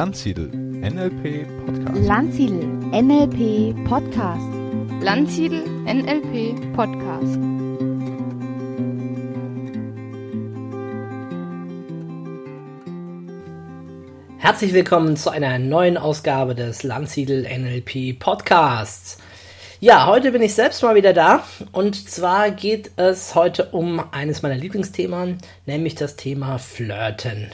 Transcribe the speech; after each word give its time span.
Landsiedel 0.00 0.48
NLP 0.48 1.46
Podcast. 1.66 2.06
Landsiedel 2.06 2.64
NLP 2.90 3.84
Podcast. 3.86 4.48
Landsiedel 5.02 5.62
NLP 5.84 6.72
Podcast. 6.74 7.38
Herzlich 14.38 14.72
willkommen 14.72 15.18
zu 15.18 15.28
einer 15.28 15.58
neuen 15.58 15.98
Ausgabe 15.98 16.54
des 16.54 16.82
Landsiedel 16.82 17.42
NLP 17.42 18.18
Podcasts. 18.18 19.18
Ja, 19.80 20.06
heute 20.06 20.32
bin 20.32 20.40
ich 20.40 20.54
selbst 20.54 20.82
mal 20.82 20.94
wieder 20.94 21.12
da 21.12 21.44
und 21.72 22.08
zwar 22.08 22.50
geht 22.50 22.92
es 22.96 23.34
heute 23.34 23.66
um 23.66 24.02
eines 24.12 24.40
meiner 24.40 24.56
Lieblingsthemen, 24.56 25.36
nämlich 25.66 25.94
das 25.94 26.16
Thema 26.16 26.56
Flirten. 26.56 27.50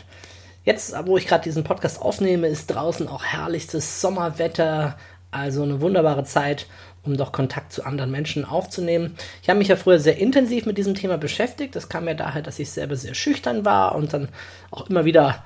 Jetzt, 0.66 0.97
wo 1.06 1.16
ich 1.16 1.29
gerade 1.29 1.45
diesen 1.45 1.62
Podcast 1.62 2.02
aufnehme, 2.02 2.48
ist 2.48 2.66
draußen 2.66 3.06
auch 3.06 3.25
herrlichstes 3.25 4.01
Sommerwetter, 4.01 4.98
also 5.30 5.62
eine 5.62 5.80
wunderbare 5.80 6.25
Zeit, 6.25 6.66
um 7.05 7.16
doch 7.16 7.30
Kontakt 7.30 7.73
zu 7.73 7.84
anderen 7.84 8.11
Menschen 8.11 8.45
aufzunehmen. 8.45 9.16
Ich 9.42 9.48
habe 9.48 9.61
mich 9.61 9.69
ja 9.69 9.77
früher 9.77 10.01
sehr 10.01 10.19
intensiv 10.19 10.66
mit 10.66 10.77
diesem 10.77 10.97
Thema 10.97 11.19
beschäftigt. 11.19 11.77
Das 11.77 11.89
kam 11.89 12.09
ja 12.09 12.15
daher, 12.15 12.42
dass 12.42 12.59
ich 12.59 12.69
selber 12.69 12.97
sehr 12.97 13.15
schüchtern 13.15 13.65
war 13.65 13.95
und 13.95 14.12
dann 14.12 14.29
auch 14.73 14.91
immer 14.91 15.05
wieder 15.05 15.45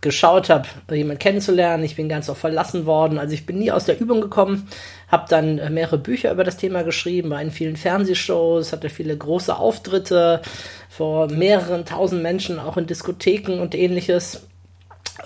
geschaut 0.00 0.48
habe, 0.48 0.66
jemanden 0.90 1.18
kennenzulernen. 1.18 1.84
Ich 1.84 1.96
bin 1.96 2.08
ganz 2.08 2.30
oft 2.30 2.40
verlassen 2.40 2.86
worden. 2.86 3.18
Also 3.18 3.34
ich 3.34 3.44
bin 3.44 3.58
nie 3.58 3.70
aus 3.70 3.84
der 3.84 4.00
Übung 4.00 4.22
gekommen, 4.22 4.68
habe 5.08 5.26
dann 5.28 5.74
mehrere 5.74 5.98
Bücher 5.98 6.32
über 6.32 6.44
das 6.44 6.56
Thema 6.56 6.82
geschrieben, 6.82 7.28
war 7.28 7.42
in 7.42 7.50
vielen 7.50 7.76
Fernsehshows, 7.76 8.72
hatte 8.72 8.88
viele 8.88 9.18
große 9.18 9.54
Auftritte 9.54 10.40
vor 10.88 11.28
mehreren 11.30 11.84
tausend 11.84 12.22
Menschen, 12.22 12.58
auch 12.58 12.78
in 12.78 12.86
Diskotheken 12.86 13.60
und 13.60 13.74
ähnliches 13.74 14.46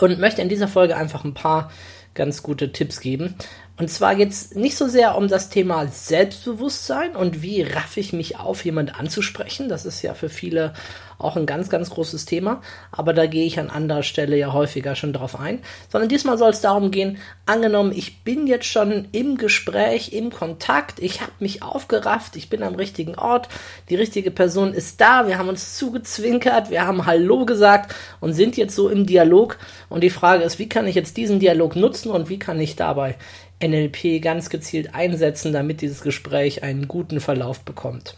und 0.00 0.18
möchte 0.18 0.42
in 0.42 0.48
dieser 0.48 0.68
Folge 0.68 0.96
einfach 0.96 1.24
ein 1.24 1.34
paar 1.34 1.70
ganz 2.14 2.42
gute 2.42 2.72
Tipps 2.72 3.00
geben. 3.00 3.36
Und 3.78 3.90
zwar 3.90 4.18
es 4.18 4.54
nicht 4.54 4.76
so 4.76 4.88
sehr 4.88 5.16
um 5.18 5.28
das 5.28 5.50
Thema 5.50 5.86
Selbstbewusstsein 5.88 7.14
und 7.14 7.42
wie 7.42 7.60
raff 7.60 7.98
ich 7.98 8.14
mich 8.14 8.38
auf, 8.38 8.64
jemand 8.64 8.98
anzusprechen. 8.98 9.68
Das 9.68 9.84
ist 9.84 10.00
ja 10.00 10.14
für 10.14 10.30
viele 10.30 10.72
auch 11.18 11.36
ein 11.36 11.46
ganz, 11.46 11.70
ganz 11.70 11.90
großes 11.90 12.26
Thema, 12.26 12.60
aber 12.92 13.12
da 13.14 13.26
gehe 13.26 13.46
ich 13.46 13.58
an 13.58 13.70
anderer 13.70 14.02
Stelle 14.02 14.36
ja 14.36 14.52
häufiger 14.52 14.94
schon 14.94 15.12
drauf 15.12 15.38
ein, 15.38 15.60
sondern 15.90 16.08
diesmal 16.08 16.36
soll 16.36 16.50
es 16.50 16.60
darum 16.60 16.90
gehen, 16.90 17.18
angenommen, 17.46 17.92
ich 17.94 18.22
bin 18.22 18.46
jetzt 18.46 18.66
schon 18.66 19.08
im 19.12 19.38
Gespräch, 19.38 20.12
im 20.12 20.30
Kontakt, 20.30 20.98
ich 20.98 21.22
habe 21.22 21.32
mich 21.40 21.62
aufgerafft, 21.62 22.36
ich 22.36 22.50
bin 22.50 22.62
am 22.62 22.74
richtigen 22.74 23.14
Ort, 23.14 23.48
die 23.88 23.96
richtige 23.96 24.30
Person 24.30 24.74
ist 24.74 25.00
da, 25.00 25.26
wir 25.26 25.38
haben 25.38 25.48
uns 25.48 25.78
zugezwinkert, 25.78 26.70
wir 26.70 26.86
haben 26.86 27.06
Hallo 27.06 27.46
gesagt 27.46 27.94
und 28.20 28.34
sind 28.34 28.56
jetzt 28.56 28.74
so 28.74 28.88
im 28.88 29.06
Dialog. 29.06 29.58
Und 29.88 30.02
die 30.02 30.10
Frage 30.10 30.44
ist, 30.44 30.58
wie 30.58 30.68
kann 30.68 30.86
ich 30.86 30.94
jetzt 30.94 31.16
diesen 31.16 31.40
Dialog 31.40 31.76
nutzen 31.76 32.10
und 32.10 32.28
wie 32.28 32.38
kann 32.38 32.60
ich 32.60 32.76
dabei 32.76 33.16
NLP 33.62 34.20
ganz 34.22 34.50
gezielt 34.50 34.94
einsetzen, 34.94 35.52
damit 35.52 35.80
dieses 35.80 36.02
Gespräch 36.02 36.62
einen 36.62 36.88
guten 36.88 37.20
Verlauf 37.20 37.60
bekommt. 37.60 38.16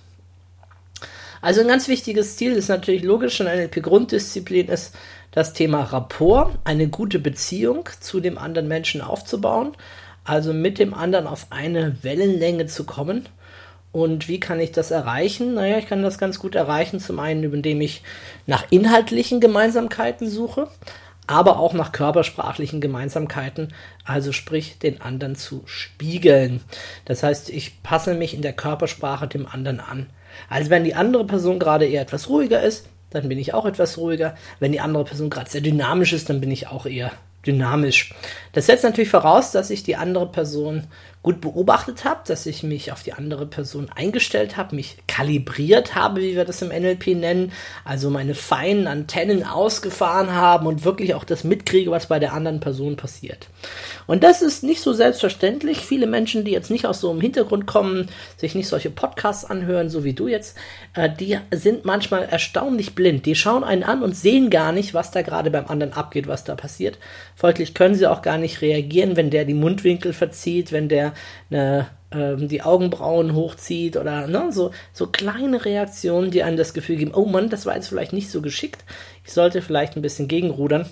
Also 1.41 1.61
ein 1.61 1.69
ganz 1.69 1.86
wichtiges 1.89 2.36
Ziel 2.36 2.53
ist 2.53 2.69
natürlich 2.69 3.05
logisch 3.05 3.41
und 3.41 3.47
NLP-Grunddisziplin 3.47 4.69
ist 4.69 4.94
das 5.31 5.53
Thema 5.53 5.84
Rapport, 5.84 6.59
eine 6.64 6.89
gute 6.89 7.19
Beziehung 7.19 7.89
zu 8.00 8.20
dem 8.20 8.39
anderen 8.39 8.66
Menschen 8.66 9.00
aufzubauen, 9.00 9.77
also 10.25 10.53
mit 10.53 10.78
dem 10.78 10.94
anderen 10.94 11.27
auf 11.27 11.47
eine 11.50 12.03
Wellenlänge 12.03 12.66
zu 12.66 12.84
kommen. 12.84 13.28
Und 13.92 14.28
wie 14.28 14.41
kann 14.41 14.61
ich 14.61 14.72
das 14.72 14.91
erreichen? 14.91 15.55
Naja, 15.55 15.78
ich 15.78 15.86
kann 15.86 16.03
das 16.03 16.19
ganz 16.19 16.39
gut 16.39 16.55
erreichen, 16.55 17.00
zum 17.00 17.20
einen, 17.20 17.44
indem 17.53 17.81
ich 17.81 18.03
nach 18.47 18.64
inhaltlichen 18.70 19.41
Gemeinsamkeiten 19.41 20.28
suche, 20.28 20.69
aber 21.29 21.59
auch 21.59 21.75
nach 21.75 21.93
körpersprachlichen 21.93 22.81
Gemeinsamkeiten, 22.81 23.72
also 24.05 24.33
sprich 24.33 24.78
den 24.78 25.00
anderen 25.00 25.37
zu 25.37 25.62
spiegeln. 25.66 26.61
Das 27.05 27.22
heißt, 27.22 27.50
ich 27.50 27.83
passe 27.83 28.15
mich 28.15 28.34
in 28.34 28.43
der 28.43 28.55
Körpersprache 28.55 29.28
dem 29.28 29.47
anderen 29.47 29.81
an. 29.81 30.06
Also 30.49 30.71
wenn 30.71 30.84
die 30.84 30.94
andere 30.94 31.27
Person 31.27 31.59
gerade 31.59 31.87
eher 31.87 32.03
etwas 32.03 32.28
ruhiger 32.28 32.62
ist, 32.62 32.89
dann 33.11 33.28
bin 33.28 33.39
ich 33.39 33.55
auch 33.55 33.66
etwas 33.66 33.99
ruhiger. 33.99 34.34
Wenn 34.59 34.72
die 34.72 34.81
andere 34.81 35.05
Person 35.05 35.31
gerade 35.31 35.50
sehr 35.50 35.61
dynamisch 35.61 36.12
ist, 36.12 36.28
dann 36.28 36.41
bin 36.41 36.50
ich 36.50 36.69
auch 36.69 36.87
eher 36.87 37.12
dynamisch. 37.47 38.15
Das 38.53 38.66
setzt 38.66 38.84
natürlich 38.84 39.10
voraus, 39.10 39.53
dass 39.53 39.71
ich 39.71 39.83
die 39.83 39.97
andere 39.97 40.27
Person 40.27 40.84
gut 41.23 41.41
beobachtet 41.41 42.05
habe, 42.05 42.21
dass 42.27 42.47
ich 42.47 42.62
mich 42.62 42.93
auf 42.93 43.03
die 43.03 43.12
andere 43.12 43.45
Person 43.45 43.91
eingestellt 43.95 44.56
habe, 44.56 44.77
mich 44.77 44.99
kalibriert 45.09 45.95
habe, 45.97 46.21
wie 46.21 46.37
wir 46.37 46.45
das 46.45 46.62
im 46.62 46.69
NLP 46.69 47.09
nennen, 47.09 47.53
also 47.84 48.09
meine 48.09 48.34
feinen 48.34 48.87
Antennen 48.87 49.45
ausgefahren 49.45 50.33
haben 50.33 50.67
und 50.67 50.84
wirklich 50.84 51.15
auch 51.15 51.25
das 51.25 51.43
mitkriege, 51.43 51.91
was 51.91 52.07
bei 52.07 52.21
der 52.21 52.33
anderen 52.34 52.61
Person 52.61 52.97
passiert. 52.97 53.49
Und 54.07 54.23
das 54.23 54.43
ist 54.43 54.62
nicht 54.62 54.81
so 54.81 54.93
selbstverständlich. 54.93 55.78
Viele 55.78 56.07
Menschen, 56.07 56.45
die 56.45 56.53
jetzt 56.53 56.71
nicht 56.71 56.87
aus 56.87 57.01
so 57.01 57.11
einem 57.11 57.21
Hintergrund 57.21 57.67
kommen, 57.67 58.09
sich 58.37 58.55
nicht 58.55 58.69
solche 58.69 58.91
Podcasts 58.91 59.45
anhören, 59.45 59.91
so 59.91 60.05
wie 60.05 60.15
du 60.15 60.28
jetzt, 60.28 60.57
äh, 60.95 61.11
die 61.11 61.39
sind 61.51 61.84
manchmal 61.84 62.25
erstaunlich 62.25 62.95
blind. 62.95 63.27
Die 63.27 63.34
schauen 63.34 63.65
einen 63.65 63.83
an 63.83 64.03
und 64.03 64.17
sehen 64.17 64.51
gar 64.51 64.73
nicht, 64.73 64.95
was 64.95 65.11
da 65.11 65.23
gerade 65.23 65.51
beim 65.51 65.67
anderen 65.67 65.93
abgeht, 65.93 66.28
was 66.28 66.45
da 66.45 66.55
passiert. 66.55 66.99
Folglich 67.34 67.75
können 67.75 67.97
sie 67.97 68.07
auch 68.07 68.23
gar 68.23 68.39
nicht 68.39 68.62
reagieren, 68.62 69.17
wenn 69.17 69.31
der 69.31 69.45
die 69.45 69.55
Mundwinkel 69.55 70.12
verzieht, 70.12 70.73
wenn 70.73 70.89
der 70.89 71.08
eine, 71.51 71.89
ähm, 72.13 72.49
die 72.49 72.63
Augenbrauen 72.63 73.35
hochzieht 73.35 73.97
oder 73.97 74.27
ne, 74.27 74.51
so, 74.51 74.71
so 74.93 75.07
kleine 75.07 75.65
Reaktionen, 75.65 76.31
die 76.31 76.43
einem 76.43 76.57
das 76.57 76.75
Gefühl 76.75 76.97
geben, 76.97 77.15
oh 77.15 77.27
Mann, 77.27 77.51
das 77.51 77.67
war 77.67 77.75
jetzt 77.75 77.89
vielleicht 77.89 78.13
nicht 78.13 78.31
so 78.31 78.41
geschickt. 78.41 78.85
Ich 79.25 79.33
sollte 79.33 79.63
vielleicht 79.63 79.97
ein 79.97 80.03
bisschen 80.03 80.29
gegenrudern. 80.29 80.87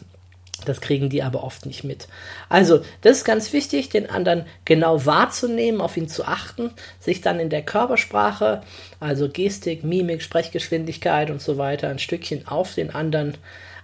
Das 0.64 0.80
kriegen 0.80 1.10
die 1.10 1.22
aber 1.22 1.44
oft 1.44 1.66
nicht 1.66 1.84
mit. 1.84 2.08
Also, 2.48 2.80
das 3.02 3.18
ist 3.18 3.24
ganz 3.24 3.52
wichtig, 3.52 3.90
den 3.90 4.08
anderen 4.08 4.46
genau 4.64 5.04
wahrzunehmen, 5.04 5.82
auf 5.82 5.96
ihn 5.98 6.08
zu 6.08 6.24
achten, 6.24 6.70
sich 6.98 7.20
dann 7.20 7.38
in 7.38 7.50
der 7.50 7.62
Körpersprache, 7.62 8.62
also 8.98 9.28
Gestik, 9.28 9.84
Mimik, 9.84 10.22
Sprechgeschwindigkeit 10.22 11.30
und 11.30 11.42
so 11.42 11.58
weiter, 11.58 11.88
ein 11.88 11.98
Stückchen 11.98 12.48
auf 12.48 12.74
den 12.74 12.94
anderen 12.94 13.34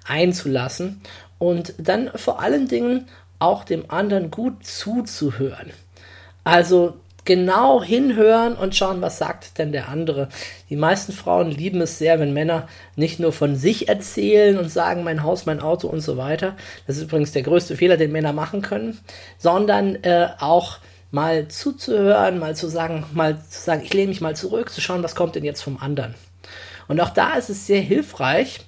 einzulassen 0.06 1.02
und 1.38 1.74
dann 1.78 2.10
vor 2.14 2.40
allen 2.40 2.68
Dingen 2.68 3.06
auch 3.38 3.64
dem 3.64 3.90
anderen 3.90 4.30
gut 4.30 4.64
zuzuhören. 4.64 5.72
Also 6.44 6.94
genau 7.24 7.82
hinhören 7.82 8.54
und 8.54 8.74
schauen, 8.74 9.00
was 9.00 9.18
sagt 9.18 9.58
denn 9.58 9.72
der 9.72 9.88
andere. 9.88 10.28
Die 10.70 10.76
meisten 10.76 11.12
Frauen 11.12 11.50
lieben 11.50 11.80
es 11.80 11.98
sehr, 11.98 12.18
wenn 12.18 12.32
Männer 12.32 12.68
nicht 12.96 13.20
nur 13.20 13.32
von 13.32 13.54
sich 13.56 13.88
erzählen 13.88 14.58
und 14.58 14.70
sagen, 14.70 15.04
mein 15.04 15.22
Haus, 15.22 15.46
mein 15.46 15.60
Auto 15.60 15.86
und 15.88 16.00
so 16.00 16.16
weiter. 16.16 16.56
Das 16.86 16.96
ist 16.96 17.04
übrigens 17.04 17.32
der 17.32 17.42
größte 17.42 17.76
Fehler, 17.76 17.96
den 17.96 18.12
Männer 18.12 18.32
machen 18.32 18.62
können, 18.62 18.98
sondern 19.38 20.02
äh, 20.02 20.28
auch 20.40 20.78
mal 21.12 21.46
zuzuhören, 21.48 22.38
mal 22.38 22.56
zu 22.56 22.68
sagen, 22.68 23.04
mal 23.12 23.38
zu 23.48 23.60
sagen, 23.60 23.82
ich 23.84 23.94
lehne 23.94 24.08
mich 24.08 24.20
mal 24.20 24.34
zurück, 24.34 24.70
zu 24.70 24.80
schauen, 24.80 25.02
was 25.02 25.14
kommt 25.14 25.36
denn 25.36 25.44
jetzt 25.44 25.62
vom 25.62 25.78
anderen. 25.78 26.14
Und 26.88 27.00
auch 27.00 27.10
da 27.10 27.34
ist 27.34 27.50
es 27.50 27.66
sehr 27.66 27.80
hilfreich, 27.80 28.60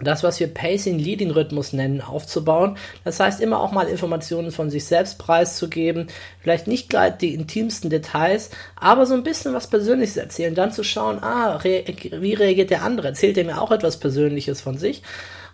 das, 0.00 0.22
was 0.22 0.38
wir 0.40 0.52
Pacing 0.52 0.98
Leading 0.98 1.30
Rhythmus 1.30 1.72
nennen, 1.72 2.02
aufzubauen. 2.02 2.76
Das 3.04 3.18
heißt, 3.18 3.40
immer 3.40 3.60
auch 3.60 3.72
mal 3.72 3.88
Informationen 3.88 4.52
von 4.52 4.68
sich 4.70 4.84
selbst 4.84 5.18
preiszugeben. 5.18 6.08
Vielleicht 6.40 6.66
nicht 6.66 6.90
gleich 6.90 7.16
die 7.16 7.32
intimsten 7.32 7.88
Details, 7.88 8.50
aber 8.76 9.06
so 9.06 9.14
ein 9.14 9.22
bisschen 9.22 9.54
was 9.54 9.68
Persönliches 9.68 10.18
erzählen. 10.18 10.54
Dann 10.54 10.72
zu 10.72 10.84
schauen, 10.84 11.22
ah, 11.22 11.56
re 11.56 11.84
wie 12.12 12.34
reagiert 12.34 12.70
der 12.70 12.82
andere? 12.82 13.08
Erzählt 13.08 13.38
er 13.38 13.44
mir 13.44 13.60
auch 13.60 13.70
etwas 13.70 13.98
Persönliches 13.98 14.60
von 14.60 14.76
sich? 14.76 15.02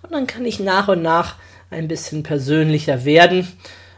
Und 0.02 0.12
dann 0.12 0.26
kann 0.26 0.44
ich 0.44 0.58
nach 0.58 0.88
und 0.88 1.02
nach 1.02 1.36
ein 1.70 1.86
bisschen 1.88 2.22
persönlicher 2.22 3.04
werden. 3.04 3.46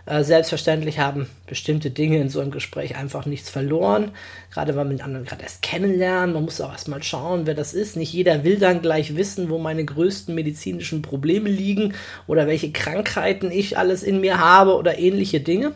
Äh, 0.07 0.23
selbstverständlich 0.23 0.99
haben 0.99 1.29
bestimmte 1.47 1.91
Dinge 1.91 2.19
in 2.19 2.29
so 2.29 2.41
einem 2.41 2.51
Gespräch 2.51 2.97
einfach 2.97 3.25
nichts 3.25 3.49
verloren. 3.49 4.11
Gerade 4.53 4.77
weil 4.77 4.85
man 4.85 4.97
den 4.97 5.05
anderen 5.05 5.25
gerade 5.25 5.43
erst 5.43 5.63
kennenlernen. 5.63 6.35
Man 6.35 6.45
muss 6.45 6.61
auch 6.61 6.73
erstmal 6.73 7.03
schauen, 7.03 7.47
wer 7.47 7.55
das 7.55 7.73
ist. 7.73 7.97
Nicht 7.97 8.13
jeder 8.13 8.45
will 8.45 8.59
dann 8.59 8.83
gleich 8.83 9.17
wissen, 9.17 9.49
wo 9.49 9.59
meine 9.59 9.85
größten 9.85 10.35
medizinischen 10.35 11.01
Probleme 11.01 11.49
liegen 11.49 11.95
oder 12.27 12.47
welche 12.47 12.71
Krankheiten 12.71 13.51
ich 13.51 13.79
alles 13.79 14.03
in 14.03 14.21
mir 14.21 14.39
habe 14.39 14.77
oder 14.77 14.99
ähnliche 14.99 15.41
Dinge. 15.41 15.75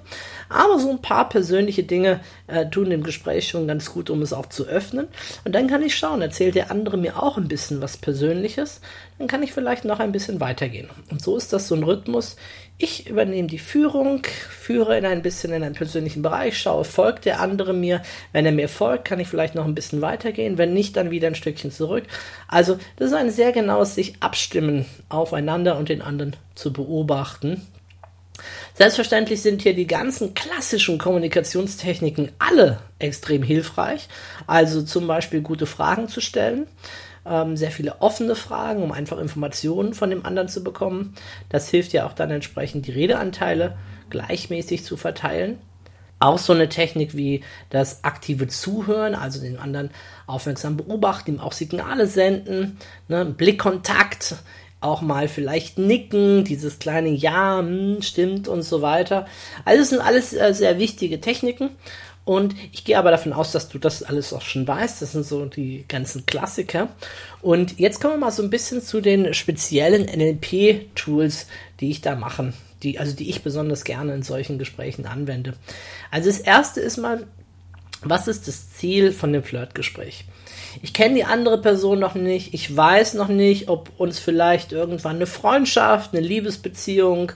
Aber 0.49 0.79
so 0.79 0.91
ein 0.91 1.03
paar 1.03 1.29
persönliche 1.29 1.83
Dinge 1.83 2.21
äh, 2.47 2.67
tun 2.67 2.91
dem 2.91 3.03
Gespräch 3.03 3.49
schon 3.49 3.69
ganz 3.69 3.93
gut, 3.93 4.11
um 4.11 4.23
es 4.23 4.33
auch 4.33 4.47
zu 4.47 4.67
öffnen. 4.67 5.09
Und 5.45 5.55
dann 5.55 5.69
kann 5.69 5.83
ich 5.83 5.97
schauen, 5.97 6.23
erzählt 6.23 6.55
der 6.55 6.71
andere 6.71 6.97
mir 6.97 7.23
auch 7.23 7.37
ein 7.37 7.49
bisschen 7.49 7.81
was 7.81 7.97
Persönliches. 7.97 8.81
Dann 9.19 9.29
kann 9.29 9.43
ich 9.43 9.53
vielleicht 9.53 9.85
noch 9.85 10.01
ein 10.01 10.13
bisschen 10.13 10.41
weitergehen. 10.41 10.89
Und 11.11 11.21
so 11.21 11.37
ist 11.37 11.53
das 11.53 11.69
so 11.69 11.75
ein 11.75 11.83
Rhythmus. 11.83 12.37
Ich 12.81 13.09
übernehme 13.11 13.49
die 13.49 13.59
Führung, 13.59 14.23
führe 14.25 14.97
in 14.97 15.05
ein 15.05 15.23
bisschen 15.23 15.53
in 15.53 15.65
einen 15.65 15.75
persönlichen 15.75 16.23
Bereich, 16.23 16.57
schaue, 16.57 16.85
folgt 16.85 17.25
der 17.25 17.41
andere 17.41 17.75
mir. 17.75 18.03
Wenn 18.33 18.47
er 18.47 18.53
mir 18.53 18.69
folgt, 18.69 19.05
kann 19.05 19.19
ich 19.19 19.27
vielleicht 19.27 19.57
noch 19.57 19.65
ein 19.65 19.75
bisschen 19.75 20.01
weitergehen. 20.01 20.59
Wenn 20.59 20.75
nicht, 20.75 20.97
dann 20.97 21.11
wieder 21.11 21.27
ein 21.27 21.35
Stückchen 21.35 21.73
zurück. 21.73 22.05
Also, 22.47 22.79
das 22.97 23.09
ist 23.09 23.17
ein 23.17 23.31
sehr 23.31 23.51
genaues 23.51 23.97
sich 23.97 24.15
abstimmen 24.21 24.87
aufeinander 25.09 25.77
und 25.77 25.89
den 25.89 26.03
anderen 26.03 26.37
zu 26.55 26.73
beobachten. 26.73 27.63
Selbstverständlich 28.75 29.43
sind 29.43 29.63
hier 29.63 29.75
die 29.75 29.87
ganzen 29.87 30.35
klassischen 30.35 30.99
Kommunikationstechniken 30.99 32.31
alle 32.39 32.79
extrem 32.99 33.43
hilfreich. 33.43 34.09
Also 34.47 34.83
zum 34.83 35.07
Beispiel 35.07 35.41
gute 35.41 35.67
Fragen 35.67 36.09
zu 36.09 36.21
stellen 36.21 36.67
ähm, 37.29 37.57
sehr 37.57 37.71
viele 37.71 38.01
offene 38.01 38.35
Fragen, 38.35 38.83
um 38.83 38.93
einfach 38.93 39.19
Informationen 39.19 39.95
von 39.95 40.11
dem 40.11 40.25
anderen 40.25 40.49
zu 40.49 40.65
bekommen. 40.65 41.15
Das 41.49 41.69
hilft 41.69 41.93
ja 41.93 42.07
auch 42.07 42.15
dann 42.15 42.31
entsprechend 42.31 42.87
die 42.87 42.93
Redeanteile 42.93 43.77
gleichmäßig 44.11 44.85
zu 44.85 44.97
verteilen. 44.97 45.59
Auch 46.21 46.39
so 46.39 46.53
eine 46.53 46.69
Technik 46.69 47.17
wie 47.17 47.45
das 47.71 48.03
aktive 48.03 48.49
Zuhören, 48.49 49.15
also 49.15 49.41
den 49.41 49.59
anderen 49.59 49.91
aufmerksam 50.27 50.77
beobachten, 50.77 51.35
ihm 51.35 51.41
auch 51.41 51.53
Signale 51.53 52.09
senden, 52.09 52.79
ne, 53.07 53.25
Blickkontakt, 53.25 54.35
auch 54.81 55.01
mal 55.01 55.29
vielleicht 55.29 55.79
nicken, 55.79 56.45
dieses 56.45 56.79
kleine 56.79 57.11
Ja, 57.11 57.59
hm, 57.59 58.03
stimmt 58.03 58.49
und 58.49 58.63
so 58.63 58.83
weiter. 58.83 59.27
Also 59.65 59.81
das 59.81 59.89
sind 59.91 60.01
alles 60.01 60.33
äh, 60.33 60.55
sehr 60.55 60.79
wichtige 60.79 61.21
Techniken. 61.21 61.71
Und 62.25 62.55
ich 62.73 62.85
gehe 62.85 62.99
aber 62.99 63.11
davon 63.11 63.33
aus, 63.33 63.53
dass 63.53 63.71
du 63.71 63.79
das 63.79 64.03
alles 64.03 64.35
auch 64.35 64.43
schon 64.43 64.69
weißt. 64.69 65.01
Das 65.01 65.13
sind 65.13 65.25
so 65.25 65.47
die 65.47 65.87
ganzen 65.89 66.27
Klassiker. 66.27 66.89
Und 67.41 67.79
jetzt 67.79 68.01
kommen 68.01 68.15
wir 68.15 68.19
mal 68.19 68.31
so 68.31 68.43
ein 68.43 68.51
bisschen 68.51 68.83
zu 68.83 69.01
den 69.01 69.33
speziellen 69.33 70.05
NLP-Tools, 70.05 71.47
die 71.81 71.91
ich 71.91 72.03
da 72.03 72.17
machen 72.17 72.53
die, 72.83 72.99
also 72.99 73.15
die 73.15 73.29
ich 73.29 73.43
besonders 73.43 73.85
gerne 73.85 74.15
in 74.15 74.23
solchen 74.23 74.59
Gesprächen 74.59 75.07
anwende. 75.07 75.55
Also 76.11 76.29
das 76.29 76.41
erste 76.41 76.81
ist 76.81 76.97
mal, 76.97 77.27
was 78.03 78.29
ist 78.29 78.47
das 78.47 78.73
Ziel 78.73 79.13
von 79.13 79.33
dem 79.33 79.43
Flirtgespräch? 79.43 80.25
Ich 80.83 80.93
kenne 80.93 81.15
die 81.15 81.25
andere 81.25 81.61
Person 81.61 81.99
noch 81.99 82.15
nicht. 82.15 82.55
Ich 82.55 82.77
weiß 82.77 83.15
noch 83.15 83.29
nicht, 83.29 83.69
ob 83.69 83.91
uns 83.99 84.19
vielleicht 84.19 84.73
irgendwann 84.73 85.17
eine 85.17 85.27
Freundschaft, 85.27 86.13
eine 86.13 86.25
Liebesbeziehung 86.25 87.33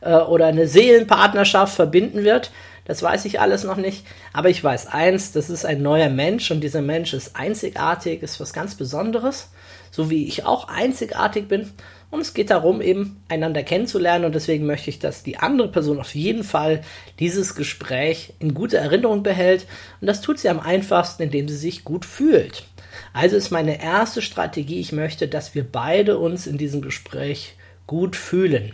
äh, 0.00 0.14
oder 0.14 0.46
eine 0.46 0.68
Seelenpartnerschaft 0.68 1.74
verbinden 1.74 2.24
wird. 2.24 2.50
Das 2.84 3.02
weiß 3.02 3.24
ich 3.24 3.40
alles 3.40 3.64
noch 3.64 3.76
nicht. 3.76 4.06
Aber 4.32 4.48
ich 4.48 4.62
weiß 4.62 4.86
eins, 4.86 5.32
das 5.32 5.50
ist 5.50 5.66
ein 5.66 5.82
neuer 5.82 6.08
Mensch 6.08 6.50
und 6.50 6.60
dieser 6.60 6.82
Mensch 6.82 7.12
ist 7.12 7.36
einzigartig, 7.36 8.22
ist 8.22 8.40
was 8.40 8.52
ganz 8.52 8.76
Besonderes. 8.76 9.50
So 9.90 10.10
wie 10.10 10.26
ich 10.26 10.44
auch 10.44 10.68
einzigartig 10.68 11.48
bin. 11.48 11.72
Und 12.10 12.20
es 12.20 12.34
geht 12.34 12.50
darum, 12.50 12.80
eben 12.80 13.20
einander 13.28 13.62
kennenzulernen. 13.62 14.24
Und 14.24 14.34
deswegen 14.34 14.66
möchte 14.66 14.90
ich, 14.90 14.98
dass 14.98 15.22
die 15.22 15.38
andere 15.38 15.68
Person 15.68 15.98
auf 15.98 16.14
jeden 16.14 16.44
Fall 16.44 16.82
dieses 17.18 17.54
Gespräch 17.54 18.34
in 18.38 18.54
guter 18.54 18.78
Erinnerung 18.78 19.22
behält. 19.22 19.66
Und 20.00 20.06
das 20.06 20.20
tut 20.20 20.38
sie 20.38 20.48
am 20.48 20.60
einfachsten, 20.60 21.24
indem 21.24 21.48
sie 21.48 21.56
sich 21.56 21.84
gut 21.84 22.04
fühlt. 22.04 22.64
Also 23.12 23.36
ist 23.36 23.50
meine 23.50 23.82
erste 23.82 24.22
Strategie, 24.22 24.80
ich 24.80 24.92
möchte, 24.92 25.28
dass 25.28 25.54
wir 25.54 25.64
beide 25.64 26.18
uns 26.18 26.46
in 26.46 26.58
diesem 26.58 26.80
Gespräch 26.80 27.56
gut 27.86 28.16
fühlen. 28.16 28.72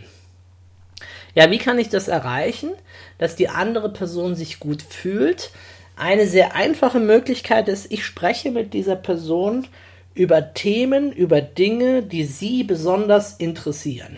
Ja, 1.35 1.49
wie 1.49 1.57
kann 1.57 1.79
ich 1.79 1.89
das 1.89 2.07
erreichen, 2.07 2.71
dass 3.17 3.35
die 3.35 3.49
andere 3.49 3.91
Person 3.91 4.35
sich 4.35 4.59
gut 4.59 4.83
fühlt? 4.83 5.51
Eine 5.95 6.27
sehr 6.27 6.55
einfache 6.55 6.99
Möglichkeit 6.99 7.67
ist, 7.67 7.91
ich 7.91 8.05
spreche 8.05 8.51
mit 8.51 8.73
dieser 8.73 8.95
Person 8.95 9.67
über 10.15 10.53
Themen, 10.53 11.11
über 11.11 11.41
Dinge, 11.41 12.03
die 12.03 12.23
sie 12.23 12.63
besonders 12.63 13.33
interessieren, 13.33 14.17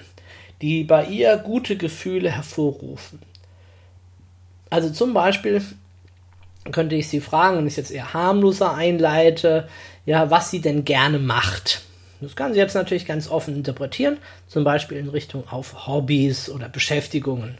die 0.62 0.83
bei 0.83 1.06
ihr 1.06 1.38
gute 1.38 1.77
Gefühle 1.77 2.31
hervorrufen. 2.31 3.19
Also 4.69 4.89
zum 4.89 5.13
Beispiel 5.13 5.62
könnte 6.71 6.95
ich 6.95 7.07
sie 7.07 7.21
fragen, 7.21 7.57
wenn 7.57 7.68
ich 7.68 7.77
jetzt 7.77 7.92
eher 7.92 8.13
harmloser 8.13 8.74
einleite, 8.74 9.69
ja, 10.06 10.31
was 10.31 10.51
sie 10.51 10.62
denn 10.62 10.83
gerne 10.83 11.19
macht. 11.19 11.83
Das 12.21 12.36
kann 12.36 12.53
sie 12.53 12.59
jetzt 12.59 12.75
natürlich 12.75 13.06
ganz 13.06 13.30
offen 13.30 13.56
interpretieren, 13.56 14.18
zum 14.48 14.63
Beispiel 14.63 14.98
in 14.98 15.09
Richtung 15.09 15.44
auf 15.50 15.88
Hobbys 15.88 16.50
oder 16.50 16.69
Beschäftigungen. 16.69 17.57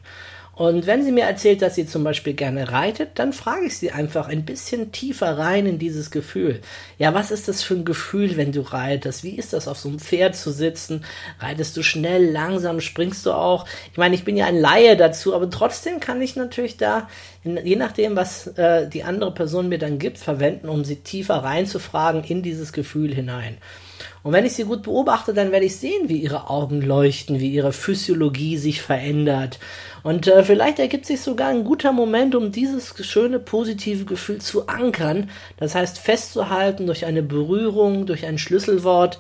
Und 0.56 0.88
wenn 0.88 1.04
sie 1.04 1.12
mir 1.12 1.26
erzählt, 1.26 1.62
dass 1.62 1.76
sie 1.76 1.86
zum 1.86 2.06
Beispiel 2.06 2.34
gerne 2.34 2.72
reitet, 2.72 3.12
dann 3.16 3.34
frage 3.34 3.66
ich 3.66 3.78
sie 3.78 3.92
einfach 3.92 4.30
ein 4.30 4.46
bisschen 4.46 4.94
tiefer 4.94 5.38
rein 5.38 5.66
in 5.66 5.80
dieses 5.80 6.12
Gefühl. 6.12 6.62
Ja, 6.98 7.14
was 7.14 7.30
ist 7.30 7.50
das 7.50 7.62
für 7.62 7.74
ein 7.74 7.84
Gefühl, 7.84 8.38
wenn 8.38 8.54
du 8.54 8.62
reitest? 8.62 9.26
Wie 9.26 9.36
ist 9.36 9.52
das, 9.52 9.68
auf 9.68 9.78
so 9.78 9.90
einem 9.90 10.00
Pferd 10.00 10.38
zu 10.38 10.52
sitzen? 10.52 11.04
Reitest 11.40 11.76
du 11.76 11.84
schnell, 11.84 12.32
langsam, 12.32 12.80
springst 12.80 13.26
du 13.26 13.34
auch? 13.34 13.66
Ich 13.92 13.98
meine, 13.98 14.16
ich 14.16 14.24
bin 14.24 14.38
ja 14.38 14.46
ein 14.46 14.58
Laie 14.60 14.96
dazu, 14.96 15.36
aber 15.36 15.50
trotzdem 15.50 16.00
kann 16.00 16.22
ich 16.22 16.38
natürlich 16.38 16.78
da, 16.78 17.10
je 17.44 17.76
nachdem, 17.76 18.16
was 18.16 18.48
äh, 18.48 18.88
die 18.88 19.04
andere 19.04 19.34
Person 19.34 19.68
mir 19.68 19.80
dann 19.80 20.00
gibt, 20.00 20.18
verwenden, 20.18 20.70
um 20.70 20.86
sie 20.86 20.98
tiefer 20.98 21.36
reinzufragen 21.36 22.24
in 22.24 22.44
dieses 22.44 22.72
Gefühl 22.72 23.14
hinein. 23.14 23.58
Und 24.26 24.34
wenn 24.34 24.44
ich 24.44 24.54
sie 24.54 24.64
gut 24.64 24.82
beobachte, 24.82 25.36
dann 25.36 25.52
werde 25.52 25.68
ich 25.68 25.76
sehen, 25.76 26.10
wie 26.10 26.18
ihre 26.18 26.50
Augen 26.50 26.82
leuchten, 26.82 27.40
wie 27.40 27.50
ihre 27.50 27.72
Physiologie 27.72 28.58
sich 28.58 28.82
verändert. 28.82 29.60
Und 30.02 30.26
äh, 30.26 30.44
vielleicht 30.44 30.80
ergibt 30.80 31.06
sich 31.06 31.22
sogar 31.22 31.50
ein 31.50 31.64
guter 31.64 31.92
Moment, 31.92 32.34
um 32.34 32.52
dieses 32.52 32.96
schöne 33.06 33.38
positive 33.38 34.04
Gefühl 34.06 34.40
zu 34.40 34.66
ankern. 34.66 35.30
Das 35.58 35.76
heißt, 35.76 36.00
festzuhalten 36.00 36.88
durch 36.88 37.06
eine 37.06 37.22
Berührung, 37.22 38.08
durch 38.08 38.26
ein 38.26 38.40
Schlüsselwort 38.40 39.20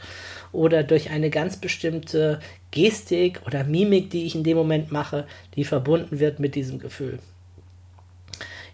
oder 0.51 0.81
durch 0.81 1.11
eine 1.11 1.29
ganz 1.29 1.57
bestimmte 1.57 2.39
Gestik 2.71 3.41
oder 3.45 3.63
Mimik, 3.63 4.09
die 4.09 4.25
ich 4.25 4.33
in 4.33 4.43
dem 4.43 4.57
Moment 4.57 4.91
mache, 4.91 5.27
die 5.55 5.65
verbunden 5.65 6.19
wird 6.19 6.39
mit 6.39 6.55
diesem 6.55 6.79
Gefühl. 6.79 7.19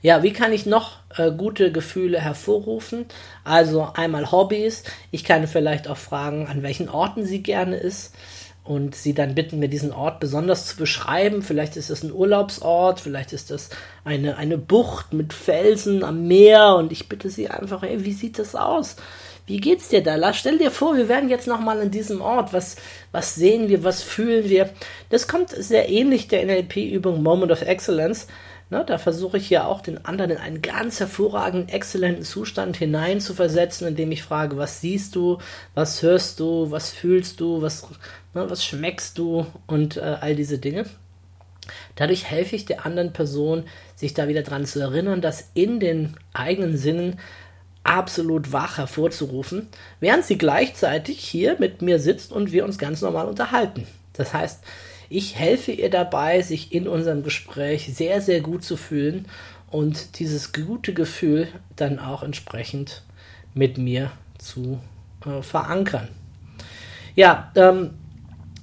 Ja, 0.02 0.24
wie 0.24 0.34
kann 0.34 0.52
ich 0.52 0.66
noch 0.66 0.98
äh, 1.16 1.32
gute 1.32 1.72
Gefühle 1.72 2.20
hervorrufen? 2.20 3.06
Also 3.44 3.90
einmal 3.94 4.32
Hobbys. 4.32 4.84
Ich 5.12 5.24
kann 5.24 5.48
vielleicht 5.48 5.88
auch 5.88 5.98
fragen, 5.98 6.48
an 6.48 6.64
welchen 6.64 6.90
Orten 6.90 7.26
sie 7.26 7.44
gerne 7.44 7.78
ist 7.78 8.16
und 8.64 8.96
sie 8.96 9.14
dann 9.14 9.36
bitten, 9.36 9.60
mir 9.60 9.70
diesen 9.70 9.92
Ort 9.92 10.20
besonders 10.20 10.66
zu 10.66 10.78
beschreiben. 10.78 11.44
Vielleicht 11.44 11.78
ist 11.78 11.92
das 11.92 12.04
ein 12.04 12.12
Urlaubsort, 12.12 13.00
vielleicht 13.00 13.32
ist 13.34 13.52
das 13.52 13.70
eine, 14.04 14.38
eine 14.38 14.58
Bucht 14.58 15.14
mit 15.14 15.34
Felsen 15.34 16.04
am 16.04 16.28
Meer 16.28 16.76
und 16.76 16.92
ich 16.92 17.08
bitte 17.08 17.30
sie 17.30 17.50
einfach, 17.50 17.84
hey, 17.84 18.04
wie 18.04 18.14
sieht 18.14 18.40
das 18.40 18.56
aus? 18.56 18.96
Wie 19.48 19.58
geht's 19.58 19.90
dir 19.90 20.02
da? 20.02 20.16
Lass, 20.16 20.38
stell 20.38 20.58
dir 20.58 20.72
vor, 20.72 20.96
wir 20.96 21.10
werden 21.10 21.30
jetzt 21.30 21.48
nochmal 21.48 21.82
an 21.82 21.92
diesem 21.92 22.22
Ort. 22.22 22.54
Was, 22.54 22.78
was 23.12 23.36
sehen 23.36 23.70
wir? 23.70 23.84
Was 23.84 24.02
fühlen 24.02 24.48
wir? 24.48 24.70
Das 25.10 25.28
kommt 25.28 25.50
sehr 25.50 25.90
ähnlich 25.90 26.28
der 26.28 26.46
NLP-Übung 26.46 27.22
Moment 27.22 27.52
of 27.52 27.62
Excellence. 27.62 28.28
Ne, 28.72 28.86
da 28.86 28.98
versuche 28.98 29.36
ich 29.36 29.50
ja 29.50 29.66
auch 29.66 29.82
den 29.82 30.06
anderen 30.06 30.32
in 30.32 30.38
einen 30.38 30.62
ganz 30.62 31.02
hervorragenden, 31.02 31.68
exzellenten 31.68 32.24
Zustand 32.24 32.78
hinein 32.78 33.20
zu 33.20 33.34
versetzen, 33.34 33.86
indem 33.86 34.14
ich 34.14 34.24
frage, 34.24 34.56
was 34.56 34.80
siehst 34.80 35.14
du, 35.18 35.40
was 35.76 36.02
hörst 36.02 36.40
du, 36.40 36.72
was 36.72 36.90
fühlst 36.90 37.42
du, 37.42 37.62
was, 37.62 37.86
ne, 38.34 38.50
was 38.50 38.64
schmeckst 38.64 39.18
du 39.18 39.46
und 39.68 39.98
äh, 39.98 40.16
all 40.22 40.38
diese 40.38 40.58
Dinge. 40.58 40.86
Dadurch 41.98 42.24
helfe 42.24 42.56
ich 42.56 42.64
der 42.64 42.86
anderen 42.86 43.12
Person, 43.12 43.66
sich 43.98 44.14
da 44.14 44.30
wieder 44.30 44.42
dran 44.42 44.66
zu 44.66 44.80
erinnern, 44.80 45.20
das 45.20 45.50
in 45.54 45.82
den 45.82 46.16
eigenen 46.32 46.78
Sinnen 46.78 47.20
absolut 47.84 48.54
wach 48.54 48.78
hervorzurufen, 48.78 49.68
während 50.00 50.24
sie 50.24 50.38
gleichzeitig 50.38 51.20
hier 51.20 51.58
mit 51.60 51.82
mir 51.82 52.00
sitzt 52.00 52.32
und 52.32 52.54
wir 52.54 52.64
uns 52.64 52.78
ganz 52.78 53.02
normal 53.02 53.28
unterhalten. 53.28 53.86
Das 54.14 54.34
heißt, 54.34 54.64
ich 55.12 55.38
helfe 55.38 55.72
ihr 55.72 55.90
dabei, 55.90 56.42
sich 56.42 56.74
in 56.74 56.88
unserem 56.88 57.24
Gespräch 57.24 57.94
sehr, 57.94 58.22
sehr 58.22 58.42
gut 58.42 58.64
zu 58.64 58.78
fühlen 58.78 59.26
und 59.70 60.20
dieses 60.20 60.54
gute 60.54 60.94
Gefühl 60.94 61.48
dann 61.76 62.00
auch 62.00 62.24
entsprechend 62.24 63.04
mit 63.54 63.78
mir 63.78 64.12
zu 64.38 64.80
äh, 65.26 65.42
verankern. 65.42 66.08
Ja, 67.16 67.52
ähm, 67.56 67.92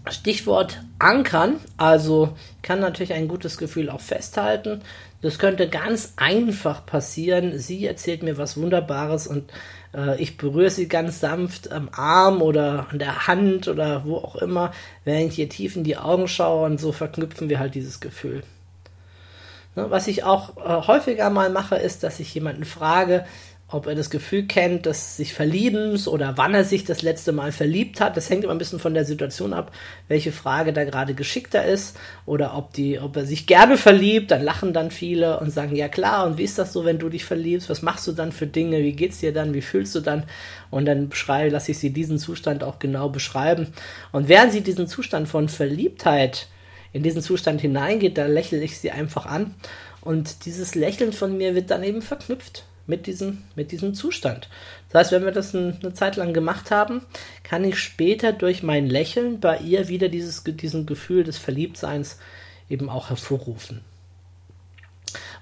Stichwort 0.09 0.83
ankern. 0.99 1.57
Also 1.77 2.35
kann 2.63 2.81
natürlich 2.81 3.13
ein 3.13 3.29
gutes 3.29 3.59
Gefühl 3.59 3.91
auch 3.91 4.01
festhalten. 4.01 4.81
Das 5.21 5.39
könnte 5.39 5.69
ganz 5.69 6.15
einfach 6.17 6.87
passieren. 6.87 7.59
Sie 7.59 7.85
erzählt 7.85 8.23
mir 8.23 8.39
was 8.39 8.57
Wunderbares 8.57 9.27
und 9.27 9.53
äh, 9.95 10.21
ich 10.21 10.37
berühre 10.37 10.71
sie 10.71 10.89
ganz 10.89 11.21
sanft 11.21 11.71
am 11.73 11.89
Arm 11.93 12.43
oder 12.43 12.87
an 12.91 12.99
der 12.99 13.27
Hand 13.27 13.69
oder 13.69 14.05
wo 14.05 14.17
auch 14.17 14.37
immer, 14.37 14.73
während 15.05 15.33
ich 15.33 15.39
ihr 15.39 15.49
tief 15.49 15.77
in 15.77 15.85
die 15.85 15.97
Augen 15.97 16.29
schaue 16.29 16.67
und 16.67 16.81
so 16.81 16.93
verknüpfen 16.93 17.49
wir 17.49 17.59
halt 17.59 17.75
dieses 17.75 18.01
Gefühl. 18.01 18.43
Ne, 19.77 19.91
was 19.91 20.09
ich 20.09 20.25
auch 20.25 20.57
äh, 20.57 20.87
häufiger 20.87 21.31
mal 21.31 21.51
mache, 21.51 21.77
ist, 21.77 22.03
dass 22.03 22.21
ich 22.21 22.35
jemanden 22.35 22.65
frage, 22.65 23.25
ob 23.71 23.87
er 23.87 23.95
das 23.95 24.09
Gefühl 24.09 24.45
kennt, 24.45 24.87
dass 24.87 25.19
sich 25.19 25.35
Verliebens 25.35 26.09
oder 26.09 26.39
wann 26.39 26.55
er 26.55 26.65
sich 26.65 26.85
das 26.85 27.03
letzte 27.03 27.33
Mal 27.33 27.53
verliebt 27.53 28.01
hat. 28.01 28.17
Das 28.17 28.31
hängt 28.31 28.43
immer 28.43 28.55
ein 28.55 28.59
bisschen 28.59 28.79
von 28.79 28.95
der 28.95 29.05
Situation 29.05 29.53
ab, 29.53 29.73
welche 30.09 30.33
Frage 30.33 30.73
da 30.73 30.85
gerade 30.85 31.13
geschickter 31.13 31.67
ist 31.67 31.95
oder 32.25 32.57
ob 32.57 32.73
die, 32.73 32.99
ob 32.99 33.15
er 33.17 33.27
sich 33.27 33.47
gerne 33.47 33.77
verliebt. 33.77 34.31
Dann 34.31 34.43
lachen 34.43 34.73
dann 34.73 34.91
viele 34.91 35.39
und 35.41 35.51
sagen, 35.51 35.77
ja 35.77 35.89
klar, 35.89 36.27
und 36.27 36.39
wie 36.39 36.45
ist 36.45 36.59
das 36.59 36.73
so, 36.73 36.87
wenn 36.87 36.99
du 36.99 37.11
dich 37.11 37.27
verliebst? 37.27 37.69
Was 37.69 37.83
machst 37.83 38.07
du 38.07 38.13
dann 38.13 38.33
für 38.33 38.47
Dinge? 38.47 38.79
Wie 38.79 38.95
geht's 38.95 39.21
dir 39.21 39.35
dann? 39.35 39.53
Wie 39.53 39.61
fühlst 39.61 39.95
du 39.95 40.01
dann? 40.01 40.25
Und 40.71 40.87
dann 40.87 41.11
beschreibe, 41.11 41.51
lasse 41.51 41.73
ich 41.73 41.79
sie 41.79 41.91
diesen 41.91 42.19
Zustand 42.19 42.65
auch 42.65 42.79
genau 42.79 43.11
beschreiben. 43.11 43.67
Und 44.13 44.29
während 44.29 44.53
sie 44.53 44.63
diesen 44.63 44.87
Zustand 44.87 45.29
von 45.29 45.51
Verliebtheit 45.51 46.47
in 46.95 47.03
diesen 47.03 47.21
Zustand 47.21 47.61
hineingeht, 47.61 48.17
da 48.17 48.25
lächle 48.25 48.63
ich 48.63 48.79
sie 48.79 48.93
einfach 48.93 49.27
an. 49.27 49.55
Und 50.01 50.47
dieses 50.47 50.75
Lächeln 50.75 51.13
von 51.13 51.37
mir 51.37 51.55
wird 51.55 51.71
dann 51.71 51.85
eben 51.85 52.01
verknüpft 52.01 52.65
mit 52.89 53.07
diesem, 53.07 53.45
mit 53.55 53.71
diesem 53.71 53.95
Zustand. 53.95 54.49
Das 54.89 55.01
heißt, 55.01 55.13
wenn 55.13 55.25
wir 55.25 55.33
das 55.33 55.55
eine 55.55 55.93
Zeit 55.93 56.17
lang 56.17 56.33
gemacht 56.33 56.71
haben, 56.71 57.03
kann 57.45 57.63
ich 57.63 57.79
später 57.79 58.33
durch 58.33 58.63
mein 58.63 58.89
Lächeln 58.89 59.39
bei 59.39 59.59
ihr 59.59 59.89
wieder 59.89 60.09
dieses, 60.09 60.43
diesen 60.43 60.87
Gefühl 60.87 61.23
des 61.23 61.39
Verliebtseins 61.39 62.19
eben 62.69 62.89
auch 62.89 63.11
hervorrufen. 63.11 63.83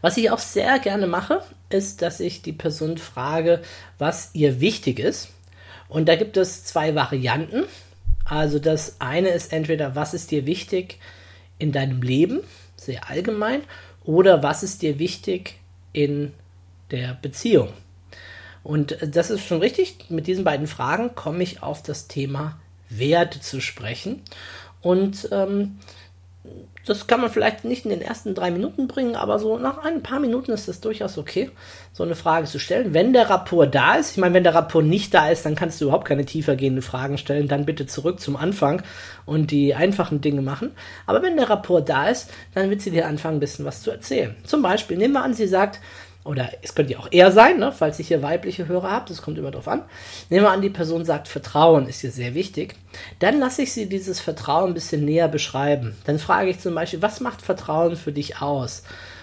Was 0.00 0.16
ich 0.16 0.30
auch 0.30 0.38
sehr 0.38 0.78
gerne 0.80 1.06
mache, 1.06 1.42
ist, 1.70 2.02
dass 2.02 2.20
ich 2.20 2.42
die 2.42 2.52
Person 2.52 2.98
frage, 2.98 3.62
was 3.98 4.30
ihr 4.34 4.60
wichtig 4.60 4.98
ist 4.98 5.30
Und 5.88 6.08
da 6.08 6.16
gibt 6.16 6.36
es 6.36 6.64
zwei 6.64 6.94
Varianten. 6.94 7.64
Also 8.24 8.58
das 8.58 8.96
eine 9.00 9.28
ist 9.28 9.52
entweder, 9.52 9.94
was 9.94 10.14
ist 10.14 10.32
dir 10.32 10.46
wichtig 10.46 10.98
in 11.58 11.72
deinem 11.72 12.02
Leben, 12.02 12.40
sehr 12.76 13.08
allgemein, 13.08 13.62
oder 14.04 14.42
was 14.42 14.62
ist 14.62 14.82
dir 14.82 14.98
wichtig 14.98 15.58
in 15.92 16.32
der 16.90 17.18
Beziehung. 17.20 17.68
Und 18.62 18.98
das 19.00 19.30
ist 19.30 19.44
schon 19.44 19.60
richtig. 19.60 20.06
Mit 20.08 20.26
diesen 20.26 20.44
beiden 20.44 20.66
Fragen 20.66 21.14
komme 21.14 21.42
ich 21.42 21.62
auf 21.62 21.82
das 21.82 22.08
Thema 22.08 22.58
Werte 22.88 23.40
zu 23.40 23.60
sprechen. 23.60 24.22
Und 24.80 25.28
ähm, 25.32 25.78
das 26.84 27.08
kann 27.08 27.20
man 27.20 27.30
vielleicht 27.30 27.64
nicht 27.64 27.84
in 27.84 27.90
den 27.90 28.00
ersten 28.00 28.34
drei 28.34 28.52
Minuten 28.52 28.86
bringen, 28.86 29.16
aber 29.16 29.40
so 29.40 29.58
nach 29.58 29.78
ein 29.78 30.02
paar 30.04 30.20
Minuten 30.20 30.52
ist 30.52 30.68
es 30.68 30.80
durchaus 30.80 31.18
okay, 31.18 31.50
so 31.92 32.04
eine 32.04 32.14
Frage 32.14 32.46
zu 32.46 32.60
stellen. 32.60 32.94
Wenn 32.94 33.12
der 33.12 33.28
Rapport 33.28 33.74
da 33.74 33.96
ist, 33.96 34.12
ich 34.12 34.18
meine, 34.18 34.34
wenn 34.34 34.44
der 34.44 34.54
Rapport 34.54 34.84
nicht 34.84 35.12
da 35.12 35.28
ist, 35.28 35.44
dann 35.44 35.56
kannst 35.56 35.80
du 35.80 35.86
überhaupt 35.86 36.06
keine 36.06 36.24
tiefergehenden 36.24 36.82
Fragen 36.82 37.18
stellen, 37.18 37.48
dann 37.48 37.66
bitte 37.66 37.86
zurück 37.86 38.20
zum 38.20 38.36
Anfang 38.36 38.82
und 39.24 39.50
die 39.50 39.74
einfachen 39.74 40.20
Dinge 40.20 40.42
machen. 40.42 40.70
Aber 41.06 41.22
wenn 41.22 41.36
der 41.36 41.50
Rapport 41.50 41.88
da 41.88 42.08
ist, 42.08 42.30
dann 42.54 42.70
wird 42.70 42.80
sie 42.80 42.92
dir 42.92 43.08
anfangen, 43.08 43.38
ein 43.38 43.40
bisschen 43.40 43.64
was 43.64 43.82
zu 43.82 43.90
erzählen. 43.90 44.36
Zum 44.44 44.62
Beispiel, 44.62 44.96
nehmen 44.96 45.14
wir 45.14 45.24
an, 45.24 45.34
sie 45.34 45.48
sagt, 45.48 45.80
oder 46.26 46.50
es 46.62 46.74
könnte 46.74 46.94
ja 46.94 46.98
auch 46.98 47.08
er 47.10 47.32
sein, 47.32 47.58
ne, 47.58 47.72
falls 47.72 47.98
ich 47.98 48.08
hier 48.08 48.22
weibliche 48.22 48.68
Hörer 48.68 48.90
habe, 48.90 49.08
das 49.08 49.22
kommt 49.22 49.38
immer 49.38 49.50
drauf 49.50 49.68
an. 49.68 49.82
Nehmen 50.28 50.44
wir 50.44 50.50
an, 50.50 50.62
die 50.62 50.70
Person 50.70 51.04
sagt, 51.04 51.28
Vertrauen 51.28 51.88
ist 51.88 52.00
hier 52.00 52.10
sehr 52.10 52.34
wichtig. 52.34 52.74
Dann 53.18 53.38
lasse 53.38 53.62
ich 53.62 53.72
sie 53.72 53.88
dieses 53.88 54.20
Vertrauen 54.20 54.70
ein 54.70 54.74
bisschen 54.74 55.04
näher 55.04 55.28
beschreiben. 55.28 55.96
Dann 56.04 56.18
frage 56.18 56.50
ich 56.50 56.60
zum 56.60 56.74
Beispiel, 56.74 57.02
was 57.02 57.20
macht 57.20 57.42
Vertrauen 57.42 57.96
für 57.96 58.12
dich 58.12 58.42
aus? 58.42 58.82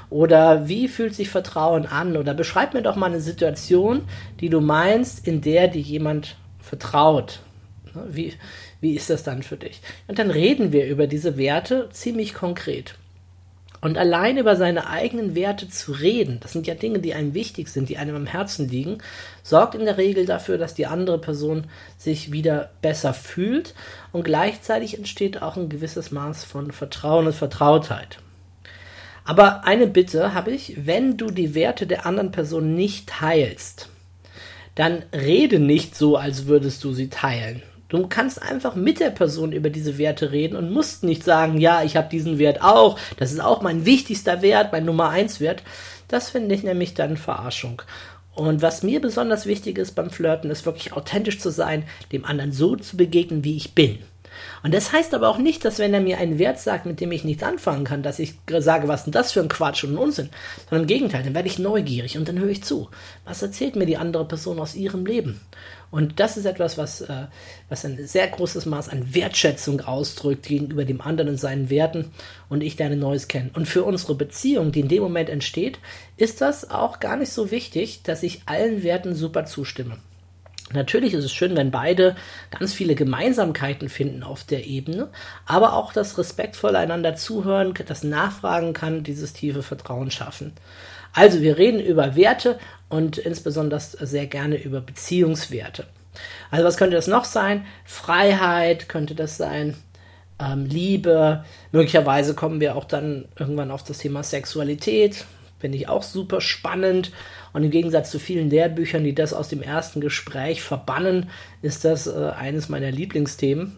Oder 0.10 0.68
wie 0.68 0.88
fühlt 0.88 1.16
sich 1.16 1.30
Vertrauen 1.30 1.86
an? 1.86 2.18
Oder 2.18 2.34
beschreib 2.34 2.74
mir 2.74 2.84
doch 2.84 2.96
mal 2.96 3.08
eine 3.08 3.22
Situation, 3.22 4.04
die 4.40 4.50
du 4.50 4.62
meinst, 4.62 5.28
in 5.28 5.42
der 5.42 5.68
dir 5.68 5.82
jemand 5.82 6.36
vertraut. 6.60 7.40
Ne, 7.94 8.04
wie, 8.10 8.34
wie 8.80 8.94
ist 8.94 9.10
das 9.10 9.24
dann 9.24 9.44
für 9.44 9.58
dich? 9.58 9.82
Und 10.08 10.20
dann 10.20 10.30
reden 10.30 10.72
wir 10.72 10.88
über 10.88 11.08
diese 11.08 11.38
Werte 11.38 11.90
ziemlich 11.92 12.34
konkret. 12.34 12.96
Und 13.84 13.98
allein 13.98 14.38
über 14.38 14.56
seine 14.56 14.88
eigenen 14.88 15.36
Werte 15.36 15.68
zu 15.68 15.92
reden, 15.92 16.38
das 16.40 16.54
sind 16.54 16.68
ja 16.68 16.74
Dinge, 16.74 17.00
die 17.00 17.14
einem 17.14 17.34
wichtig 17.34 17.68
sind, 17.68 17.90
die 17.90 17.98
einem 17.98 18.16
am 18.16 18.26
Herzen 18.26 18.70
liegen, 18.70 19.00
sorgt 19.44 19.76
in 19.76 19.84
der 19.84 19.98
Regel 19.98 20.26
dafür, 20.26 20.58
dass 20.58 20.74
die 20.74 20.86
andere 20.86 21.20
Person 21.20 21.66
sich 21.98 22.32
wieder 22.32 22.72
besser 22.82 23.14
fühlt 23.14 23.76
und 24.14 24.24
gleichzeitig 24.24 24.98
entsteht 24.98 25.42
auch 25.42 25.58
ein 25.58 25.68
gewisses 25.68 26.12
Maß 26.12 26.46
von 26.46 26.72
Vertrauen 26.72 27.28
und 27.28 27.36
Vertrautheit. 27.36 28.20
Aber 29.26 29.66
eine 29.66 29.88
Bitte 29.88 30.34
habe 30.34 30.52
ich, 30.52 30.86
wenn 30.86 31.18
du 31.18 31.30
die 31.30 31.54
Werte 31.54 31.86
der 31.86 32.06
anderen 32.06 32.32
Person 32.32 32.76
nicht 32.76 33.10
teilst, 33.10 33.90
dann 34.76 35.04
rede 35.14 35.60
nicht 35.60 35.94
so, 35.98 36.16
als 36.16 36.46
würdest 36.46 36.86
du 36.86 36.94
sie 36.94 37.10
teilen. 37.10 37.62
Du 37.94 38.08
kannst 38.08 38.42
einfach 38.42 38.74
mit 38.74 39.00
der 39.00 39.12
Person 39.12 39.52
über 39.52 39.70
diese 39.70 40.00
Werte 40.00 40.32
reden 40.32 40.56
und 40.56 40.72
musst 40.72 41.04
nicht 41.04 41.24
sagen, 41.24 41.60
ja, 41.60 41.84
ich 41.84 41.96
habe 41.96 42.10
diesen 42.10 42.40
Wert 42.40 42.64
auch, 42.64 42.98
das 43.18 43.32
ist 43.32 43.40
auch 43.40 43.62
mein 43.62 43.86
wichtigster 43.86 44.42
Wert, 44.42 44.72
mein 44.72 44.84
Nummer 44.84 45.10
eins 45.10 45.40
Wert. 45.40 45.62
Das 46.08 46.32
finde 46.32 46.56
ich 46.56 46.64
nämlich 46.64 46.96
dann 46.96 47.18
Verarschung. 47.18 47.84
Und 48.34 48.64
was 48.64 48.82
mir 48.82 49.00
besonders 49.00 49.46
wichtig 49.46 49.78
ist 49.78 49.92
beim 49.92 50.10
Flirten, 50.10 50.50
ist 50.50 50.66
wirklich 50.66 50.94
authentisch 50.94 51.38
zu 51.38 51.52
sein, 51.52 51.84
dem 52.12 52.26
anderen 52.26 52.52
so 52.52 52.76
zu 52.76 52.98
begegnen, 52.98 53.44
wie 53.44 53.58
ich 53.58 53.76
bin. 53.76 54.00
Und 54.64 54.74
das 54.74 54.92
heißt 54.92 55.14
aber 55.14 55.30
auch 55.30 55.38
nicht, 55.38 55.66
dass 55.66 55.80
wenn 55.80 55.94
er 55.94 56.02
mir 56.02 56.18
einen 56.18 56.40
Wert 56.40 56.60
sagt, 56.60 56.86
mit 56.86 57.00
dem 57.00 57.12
ich 57.12 57.24
nichts 57.24 57.44
anfangen 57.44 57.84
kann, 57.84 58.04
dass 58.04 58.20
ich 58.20 58.36
sage, 58.60 58.88
was 58.88 59.04
denn 59.04 59.14
das 59.14 59.32
für 59.32 59.42
ein 59.42 59.50
Quatsch 59.50 59.84
und 59.84 59.94
ein 59.94 59.98
Unsinn, 59.98 60.30
sondern 60.70 60.84
im 60.84 60.88
Gegenteil, 60.88 61.24
dann 61.24 61.36
werde 61.36 61.48
ich 61.48 61.60
neugierig 61.60 62.18
und 62.18 62.28
dann 62.28 62.40
höre 62.40 62.50
ich 62.50 62.64
zu. 62.64 62.90
Was 63.26 63.42
erzählt 63.42 63.76
mir 63.76 63.86
die 63.86 63.98
andere 63.98 64.28
Person 64.28 64.60
aus 64.60 64.76
ihrem 64.76 65.06
Leben? 65.06 65.42
Und 65.94 66.20
das 66.20 66.38
ist 66.38 66.46
etwas, 66.46 66.80
was, 66.80 67.02
äh, 67.02 67.28
was 67.70 67.86
ein 67.86 68.08
sehr 68.08 68.28
großes 68.28 68.66
Maß 68.66 68.90
an 68.90 69.14
Wertschätzung 69.14 69.82
ausdrückt 69.82 70.48
gegenüber 70.48 70.86
dem 70.86 71.02
anderen 71.02 71.30
und 71.30 71.38
seinen 71.38 71.70
Werten 71.70 72.10
und 72.50 72.64
ich 72.64 72.76
deine 72.76 72.98
Neues 72.98 73.28
kennen. 73.28 73.52
Und 73.54 73.68
für 73.68 73.84
unsere 73.84 74.16
Beziehung, 74.16 74.72
die 74.72 74.80
in 74.80 74.88
dem 74.88 75.04
Moment 75.04 75.30
entsteht, 75.30 75.78
ist 76.18 76.42
das 76.42 76.72
auch 76.72 77.00
gar 77.00 77.16
nicht 77.16 77.32
so 77.32 77.52
wichtig, 77.52 78.02
dass 78.02 78.24
ich 78.24 78.42
allen 78.48 78.82
Werten 78.82 79.14
super 79.14 79.46
zustimme. 79.46 79.98
Natürlich 80.74 81.14
ist 81.14 81.26
es 81.26 81.32
schön, 81.32 81.56
wenn 81.56 81.72
beide 81.72 82.16
ganz 82.58 82.74
viele 82.74 82.96
Gemeinsamkeiten 82.96 83.90
finden 83.90 84.24
auf 84.24 84.44
der 84.44 84.66
Ebene, 84.66 85.10
aber 85.46 85.74
auch 85.74 85.94
das 85.94 86.18
respektvolle 86.18 86.80
einander 86.80 87.16
zuhören, 87.16 87.74
das 87.88 88.04
Nachfragen 88.04 88.74
kann, 88.74 89.04
dieses 89.04 89.34
tiefe 89.34 89.64
Vertrauen 89.64 90.12
schaffen. 90.12 90.54
Also 91.14 91.42
wir 91.42 91.58
reden 91.58 91.80
über 91.80 92.16
Werte 92.16 92.58
und 92.90 93.18
insbesondere 93.18 93.80
sehr 93.80 94.26
gerne 94.26 94.62
über 94.62 94.82
Beziehungswerte. 94.82 95.86
Also 96.52 96.66
was 96.66 96.78
könnte 96.78 96.96
das 96.96 97.08
noch 97.08 97.26
sein? 97.26 97.66
Freiheit 97.86 98.90
könnte 98.90 99.16
das 99.16 99.38
sein. 99.38 99.76
Ähm, 100.40 100.66
Liebe. 100.66 101.44
Möglicherweise 101.72 102.34
kommen 102.34 102.60
wir 102.60 102.76
auch 102.76 102.86
dann 102.86 103.26
irgendwann 103.38 103.72
auf 103.72 103.84
das 103.84 104.00
Thema 104.00 104.24
Sexualität. 104.24 105.26
Finde 105.60 105.78
ich 105.78 105.88
auch 105.88 106.04
super 106.04 106.42
spannend. 106.42 107.12
Und 107.54 107.64
im 107.64 107.72
Gegensatz 107.72 108.12
zu 108.12 108.20
vielen 108.20 108.50
Lehrbüchern, 108.50 109.04
die 109.04 109.16
das 109.16 109.34
aus 109.34 109.48
dem 109.48 109.62
ersten 109.62 110.02
Gespräch 110.02 110.64
verbannen, 110.64 111.30
ist 111.62 111.86
das 111.86 112.08
äh, 112.08 112.32
eines 112.36 112.68
meiner 112.68 112.92
Lieblingsthemen 112.92 113.78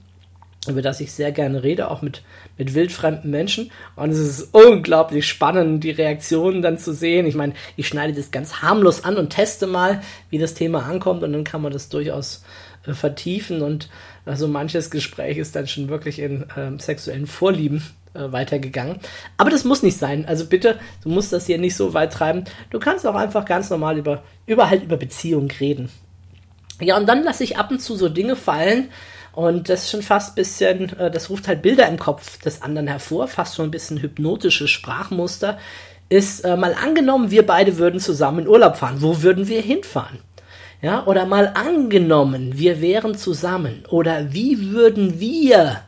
über 0.67 0.81
das 0.81 0.99
ich 0.99 1.11
sehr 1.11 1.31
gerne 1.31 1.63
rede, 1.63 1.89
auch 1.89 2.01
mit, 2.01 2.21
mit 2.57 2.73
wildfremden 2.73 3.29
Menschen. 3.29 3.71
Und 3.95 4.09
es 4.09 4.19
ist 4.19 4.53
unglaublich 4.53 5.27
spannend, 5.27 5.83
die 5.83 5.91
Reaktionen 5.91 6.61
dann 6.61 6.77
zu 6.77 6.93
sehen. 6.93 7.27
Ich 7.27 7.35
meine, 7.35 7.53
ich 7.75 7.87
schneide 7.87 8.13
das 8.13 8.31
ganz 8.31 8.61
harmlos 8.61 9.03
an 9.03 9.17
und 9.17 9.29
teste 9.29 9.67
mal, 9.67 10.01
wie 10.29 10.37
das 10.37 10.53
Thema 10.53 10.83
ankommt 10.85 11.23
und 11.23 11.33
dann 11.33 11.43
kann 11.43 11.61
man 11.61 11.73
das 11.73 11.89
durchaus 11.89 12.43
äh, 12.85 12.93
vertiefen 12.93 13.61
und 13.61 13.89
also 14.25 14.47
manches 14.47 14.89
Gespräch 14.89 15.37
ist 15.37 15.55
dann 15.55 15.67
schon 15.67 15.89
wirklich 15.89 16.19
in 16.19 16.43
äh, 16.49 16.79
sexuellen 16.79 17.27
Vorlieben 17.27 17.83
äh, 18.15 18.31
weitergegangen. 18.31 18.99
Aber 19.37 19.49
das 19.49 19.63
muss 19.63 19.83
nicht 19.83 19.97
sein. 19.97 20.25
Also 20.25 20.45
bitte, 20.45 20.79
du 21.03 21.09
musst 21.09 21.33
das 21.33 21.45
hier 21.45 21.57
nicht 21.57 21.75
so 21.75 21.93
weit 21.93 22.13
treiben. 22.13 22.45
Du 22.69 22.79
kannst 22.79 23.05
auch 23.05 23.15
einfach 23.15 23.45
ganz 23.45 23.69
normal 23.69 23.97
über, 23.97 24.23
über 24.45 24.69
halt 24.69 24.83
über 24.83 24.97
Beziehungen 24.97 25.51
reden. 25.51 25.89
Ja, 26.81 26.97
und 26.97 27.07
dann 27.07 27.23
lasse 27.23 27.43
ich 27.43 27.57
ab 27.57 27.71
und 27.71 27.81
zu 27.81 27.95
so 27.95 28.09
Dinge 28.09 28.35
fallen, 28.35 28.89
und 29.35 29.67
das 29.67 29.83
ist 29.83 29.91
schon 29.91 30.01
fast 30.01 30.31
ein 30.31 30.35
bisschen, 30.35 30.97
äh, 30.97 31.11
das 31.11 31.29
ruft 31.29 31.47
halt 31.47 31.61
Bilder 31.61 31.87
im 31.89 31.99
Kopf 31.99 32.39
des 32.39 32.61
anderen 32.61 32.87
hervor, 32.87 33.27
fast 33.27 33.55
schon 33.55 33.65
ein 33.65 33.71
bisschen 33.71 34.01
hypnotisches 34.01 34.69
Sprachmuster. 34.69 35.59
Ist 36.07 36.45
äh, 36.45 36.55
mal 36.55 36.73
angenommen, 36.73 37.31
wir 37.31 37.45
beide 37.45 37.77
würden 37.77 37.99
zusammen 37.99 38.39
in 38.39 38.47
Urlaub 38.47 38.77
fahren. 38.77 39.01
Wo 39.01 39.21
würden 39.23 39.47
wir 39.49 39.61
hinfahren? 39.61 40.19
Ja, 40.81 41.05
oder 41.05 41.25
mal 41.25 41.51
angenommen, 41.55 42.57
wir 42.57 42.79
wären 42.79 43.15
zusammen. 43.15 43.83
Oder 43.89 44.33
wie 44.33 44.71
würden 44.71 45.19
wir 45.19 45.81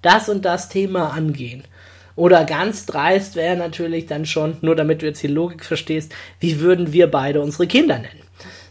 das 0.00 0.28
und 0.28 0.44
das 0.44 0.68
Thema 0.68 1.10
angehen? 1.12 1.64
Oder 2.22 2.44
ganz 2.44 2.86
dreist 2.86 3.34
wäre 3.34 3.56
natürlich 3.56 4.06
dann 4.06 4.26
schon, 4.26 4.56
nur 4.60 4.76
damit 4.76 5.02
du 5.02 5.06
jetzt 5.06 5.24
die 5.24 5.26
Logik 5.26 5.64
verstehst, 5.64 6.14
wie 6.38 6.60
würden 6.60 6.92
wir 6.92 7.10
beide 7.10 7.40
unsere 7.40 7.66
Kinder 7.66 7.98
nennen? 7.98 8.22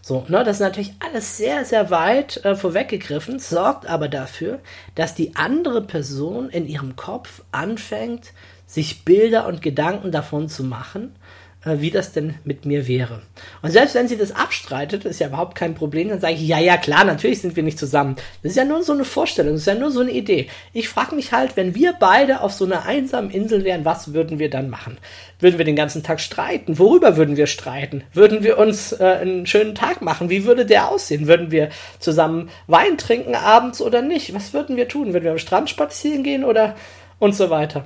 So, 0.01 0.23
ne, 0.29 0.45
das 0.45 0.55
ist 0.55 0.61
natürlich 0.61 0.93
alles 0.99 1.35
sehr, 1.35 1.65
sehr 1.65 1.89
weit 1.89 2.45
äh, 2.45 2.55
vorweggegriffen, 2.55 3.39
sorgt 3.39 3.87
aber 3.87 4.07
dafür, 4.07 4.59
dass 4.95 5.15
die 5.15 5.35
andere 5.35 5.81
Person 5.81 6.49
in 6.49 6.65
ihrem 6.65 6.95
Kopf 6.95 7.43
anfängt, 7.51 8.31
sich 8.67 9.03
Bilder 9.03 9.47
und 9.47 9.61
Gedanken 9.61 10.13
davon 10.13 10.47
zu 10.47 10.63
machen, 10.63 11.13
wie 11.63 11.91
das 11.91 12.11
denn 12.11 12.35
mit 12.43 12.65
mir 12.65 12.87
wäre. 12.87 13.21
Und 13.61 13.69
selbst 13.69 13.93
wenn 13.93 14.07
sie 14.07 14.17
das 14.17 14.31
abstreitet, 14.31 15.05
ist 15.05 15.19
ja 15.19 15.27
überhaupt 15.27 15.53
kein 15.55 15.75
Problem, 15.75 16.09
dann 16.09 16.19
sage 16.19 16.33
ich, 16.33 16.47
ja, 16.47 16.57
ja, 16.59 16.77
klar, 16.77 17.03
natürlich 17.03 17.41
sind 17.41 17.55
wir 17.55 17.61
nicht 17.61 17.77
zusammen. 17.77 18.15
Das 18.41 18.53
ist 18.53 18.57
ja 18.57 18.65
nur 18.65 18.81
so 18.81 18.93
eine 18.93 19.03
Vorstellung, 19.03 19.53
das 19.53 19.61
ist 19.61 19.67
ja 19.67 19.75
nur 19.75 19.91
so 19.91 19.99
eine 19.99 20.09
Idee. 20.09 20.49
Ich 20.73 20.89
frage 20.89 21.15
mich 21.15 21.31
halt, 21.31 21.55
wenn 21.57 21.75
wir 21.75 21.93
beide 21.99 22.41
auf 22.41 22.51
so 22.53 22.65
einer 22.65 22.85
einsamen 22.85 23.29
Insel 23.29 23.63
wären, 23.63 23.85
was 23.85 24.13
würden 24.13 24.39
wir 24.39 24.49
dann 24.49 24.71
machen? 24.71 24.97
Würden 25.39 25.59
wir 25.59 25.65
den 25.65 25.75
ganzen 25.75 26.01
Tag 26.01 26.19
streiten? 26.19 26.79
Worüber 26.79 27.15
würden 27.15 27.37
wir 27.37 27.45
streiten? 27.45 28.03
Würden 28.11 28.43
wir 28.43 28.57
uns 28.57 28.93
äh, 28.93 29.19
einen 29.21 29.45
schönen 29.45 29.75
Tag 29.75 30.01
machen? 30.01 30.31
Wie 30.31 30.45
würde 30.45 30.65
der 30.65 30.89
aussehen? 30.89 31.27
Würden 31.27 31.51
wir 31.51 31.69
zusammen 31.99 32.49
Wein 32.65 32.97
trinken 32.97 33.35
abends 33.35 33.81
oder 33.81 34.01
nicht? 34.01 34.33
Was 34.33 34.53
würden 34.53 34.77
wir 34.77 34.87
tun? 34.87 35.13
Würden 35.13 35.25
wir 35.25 35.31
am 35.31 35.37
Strand 35.37 35.69
spazieren 35.69 36.23
gehen 36.23 36.43
oder 36.43 36.75
und 37.19 37.35
so 37.35 37.51
weiter? 37.51 37.85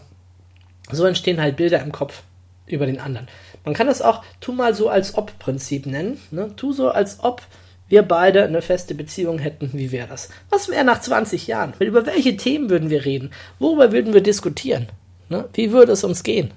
So 0.91 1.03
entstehen 1.05 1.41
halt 1.41 1.57
Bilder 1.57 1.81
im 1.81 1.91
Kopf 1.91 2.23
über 2.67 2.85
den 2.85 2.99
anderen. 2.99 3.27
Man 3.65 3.73
kann 3.73 3.87
es 3.87 4.01
auch 4.01 4.23
tu 4.39 4.53
mal 4.53 4.73
so 4.73 4.89
als 4.89 5.15
ob 5.15 5.37
Prinzip 5.39 5.85
nennen. 5.85 6.19
Ne? 6.31 6.51
Tu 6.55 6.71
so 6.71 6.89
als 6.89 7.23
ob 7.23 7.41
wir 7.87 8.03
beide 8.03 8.45
eine 8.45 8.61
feste 8.61 8.95
Beziehung 8.95 9.39
hätten. 9.39 9.71
Wie 9.73 9.91
wäre 9.91 10.07
das? 10.07 10.29
Was 10.49 10.69
wäre 10.69 10.85
nach 10.85 11.01
20 11.01 11.47
Jahren? 11.47 11.73
Über 11.79 12.05
welche 12.05 12.37
Themen 12.37 12.69
würden 12.69 12.89
wir 12.89 13.05
reden? 13.05 13.31
Worüber 13.59 13.91
würden 13.91 14.13
wir 14.13 14.21
diskutieren? 14.21 14.87
Ne? 15.29 15.49
Wie 15.53 15.71
würde 15.71 15.91
es 15.91 16.03
uns 16.03 16.23
gehen? 16.23 16.51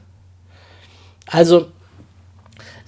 Also 1.26 1.68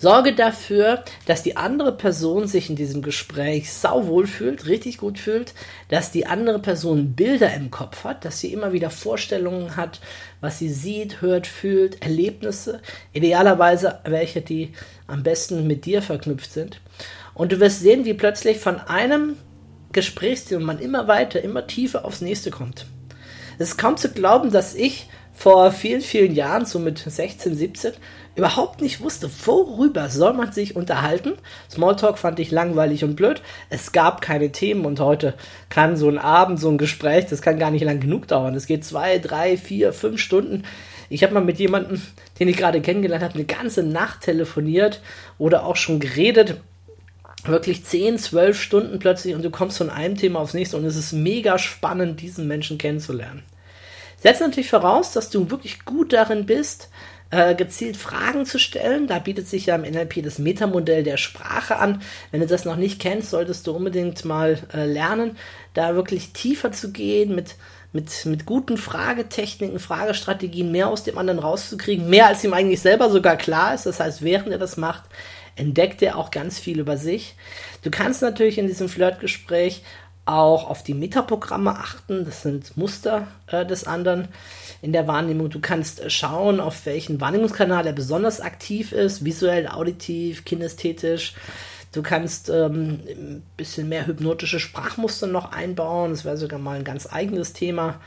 Sorge 0.00 0.34
dafür, 0.34 1.04
dass 1.26 1.42
die 1.42 1.58
andere 1.58 1.92
Person 1.92 2.46
sich 2.46 2.70
in 2.70 2.76
diesem 2.76 3.02
Gespräch 3.02 3.70
sauwohl 3.70 4.26
fühlt, 4.26 4.66
richtig 4.66 4.96
gut 4.96 5.18
fühlt, 5.18 5.52
dass 5.88 6.10
die 6.10 6.26
andere 6.26 6.58
Person 6.58 7.12
Bilder 7.12 7.52
im 7.52 7.70
Kopf 7.70 8.04
hat, 8.04 8.24
dass 8.24 8.40
sie 8.40 8.50
immer 8.50 8.72
wieder 8.72 8.88
Vorstellungen 8.88 9.76
hat, 9.76 10.00
was 10.40 10.58
sie 10.58 10.70
sieht, 10.70 11.20
hört, 11.20 11.46
fühlt, 11.46 12.00
Erlebnisse, 12.00 12.80
idealerweise 13.12 13.98
welche, 14.04 14.40
die 14.40 14.72
am 15.06 15.22
besten 15.22 15.66
mit 15.66 15.84
dir 15.84 16.00
verknüpft 16.00 16.50
sind. 16.50 16.80
Und 17.34 17.52
du 17.52 17.60
wirst 17.60 17.80
sehen, 17.80 18.06
wie 18.06 18.14
plötzlich 18.14 18.58
von 18.58 18.80
einem 18.80 19.36
Gesprächsthema 19.92 20.64
man 20.64 20.78
immer 20.78 21.08
weiter, 21.08 21.42
immer 21.42 21.66
tiefer 21.66 22.06
aufs 22.06 22.22
nächste 22.22 22.50
kommt. 22.50 22.86
Es 23.58 23.72
ist 23.72 23.76
kaum 23.76 23.98
zu 23.98 24.08
glauben, 24.08 24.50
dass 24.50 24.74
ich 24.74 25.08
vor 25.34 25.72
vielen, 25.72 26.00
vielen 26.00 26.34
Jahren, 26.34 26.64
so 26.66 26.78
mit 26.78 26.98
16, 26.98 27.54
17, 27.54 27.92
überhaupt 28.36 28.80
nicht 28.80 29.00
wusste, 29.00 29.30
worüber 29.44 30.08
soll 30.08 30.32
man 30.32 30.52
sich 30.52 30.76
unterhalten. 30.76 31.32
Smalltalk 31.70 32.18
fand 32.18 32.38
ich 32.38 32.50
langweilig 32.50 33.04
und 33.04 33.16
blöd. 33.16 33.42
Es 33.68 33.92
gab 33.92 34.20
keine 34.20 34.52
Themen 34.52 34.84
und 34.84 35.00
heute 35.00 35.34
kann 35.68 35.96
so 35.96 36.08
ein 36.08 36.18
Abend, 36.18 36.60
so 36.60 36.70
ein 36.70 36.78
Gespräch, 36.78 37.26
das 37.26 37.42
kann 37.42 37.58
gar 37.58 37.70
nicht 37.70 37.84
lang 37.84 38.00
genug 38.00 38.28
dauern. 38.28 38.54
Es 38.54 38.66
geht 38.66 38.84
zwei, 38.84 39.18
drei, 39.18 39.56
vier, 39.56 39.92
fünf 39.92 40.20
Stunden. 40.20 40.64
Ich 41.08 41.24
habe 41.24 41.34
mal 41.34 41.44
mit 41.44 41.58
jemandem, 41.58 42.00
den 42.38 42.48
ich 42.48 42.56
gerade 42.56 42.80
kennengelernt 42.80 43.24
habe, 43.24 43.34
eine 43.34 43.44
ganze 43.44 43.82
Nacht 43.82 44.22
telefoniert 44.22 45.02
oder 45.38 45.66
auch 45.66 45.76
schon 45.76 45.98
geredet. 45.98 46.60
Wirklich 47.44 47.84
10, 47.84 48.18
12 48.18 48.60
Stunden 48.60 48.98
plötzlich 48.98 49.34
und 49.34 49.42
du 49.42 49.50
kommst 49.50 49.78
von 49.78 49.90
einem 49.90 50.16
Thema 50.16 50.40
aufs 50.40 50.54
nächste 50.54 50.76
und 50.76 50.84
es 50.84 50.96
ist 50.96 51.12
mega 51.12 51.58
spannend, 51.58 52.20
diesen 52.20 52.46
Menschen 52.46 52.78
kennenzulernen. 52.78 53.42
Setzt 54.18 54.42
natürlich 54.42 54.70
voraus, 54.70 55.12
dass 55.12 55.30
du 55.30 55.50
wirklich 55.50 55.84
gut 55.86 56.12
darin 56.12 56.44
bist, 56.44 56.90
äh, 57.30 57.54
gezielt 57.54 57.96
Fragen 57.96 58.44
zu 58.44 58.58
stellen. 58.58 59.06
Da 59.06 59.18
bietet 59.18 59.48
sich 59.48 59.66
ja 59.66 59.76
im 59.76 59.82
NLP 59.82 60.22
das 60.22 60.38
Metamodell 60.38 61.02
der 61.02 61.16
Sprache 61.16 61.76
an. 61.76 62.02
Wenn 62.30 62.40
du 62.40 62.46
das 62.46 62.64
noch 62.64 62.76
nicht 62.76 63.00
kennst, 63.00 63.30
solltest 63.30 63.66
du 63.66 63.72
unbedingt 63.72 64.24
mal 64.24 64.58
äh, 64.74 64.84
lernen, 64.86 65.36
da 65.74 65.94
wirklich 65.94 66.32
tiefer 66.32 66.72
zu 66.72 66.92
gehen, 66.92 67.34
mit, 67.34 67.56
mit, 67.92 68.26
mit 68.26 68.46
guten 68.46 68.76
Fragetechniken, 68.76 69.78
Fragestrategien 69.78 70.72
mehr 70.72 70.88
aus 70.88 71.04
dem 71.04 71.18
anderen 71.18 71.40
rauszukriegen, 71.40 72.10
mehr 72.10 72.26
als 72.26 72.42
ihm 72.44 72.52
eigentlich 72.52 72.80
selber 72.80 73.10
sogar 73.10 73.36
klar 73.36 73.74
ist. 73.74 73.86
Das 73.86 74.00
heißt, 74.00 74.22
während 74.22 74.50
er 74.50 74.58
das 74.58 74.76
macht, 74.76 75.04
entdeckt 75.56 76.02
er 76.02 76.16
auch 76.16 76.30
ganz 76.30 76.58
viel 76.58 76.80
über 76.80 76.96
sich. 76.96 77.36
Du 77.82 77.90
kannst 77.90 78.22
natürlich 78.22 78.58
in 78.58 78.66
diesem 78.66 78.88
Flirtgespräch 78.88 79.82
auch 80.26 80.68
auf 80.68 80.82
die 80.82 80.94
Metaprogramme 80.94 81.70
achten. 81.70 82.24
Das 82.24 82.42
sind 82.42 82.76
Muster 82.76 83.26
äh, 83.48 83.66
des 83.66 83.84
anderen 83.84 84.28
in 84.82 84.92
der 84.92 85.06
Wahrnehmung. 85.08 85.50
Du 85.50 85.60
kannst 85.60 86.00
äh, 86.00 86.10
schauen, 86.10 86.60
auf 86.60 86.86
welchen 86.86 87.20
Wahrnehmungskanal 87.20 87.86
er 87.86 87.92
besonders 87.92 88.40
aktiv 88.40 88.92
ist, 88.92 89.24
visuell, 89.24 89.66
auditiv, 89.68 90.44
kinästhetisch. 90.44 91.34
Du 91.92 92.02
kannst 92.02 92.48
ähm, 92.48 93.00
ein 93.08 93.42
bisschen 93.56 93.88
mehr 93.88 94.06
hypnotische 94.06 94.60
Sprachmuster 94.60 95.26
noch 95.26 95.52
einbauen. 95.52 96.10
Das 96.10 96.24
wäre 96.24 96.36
sogar 96.36 96.60
mal 96.60 96.78
ein 96.78 96.84
ganz 96.84 97.12
eigenes 97.12 97.52
Thema 97.52 98.00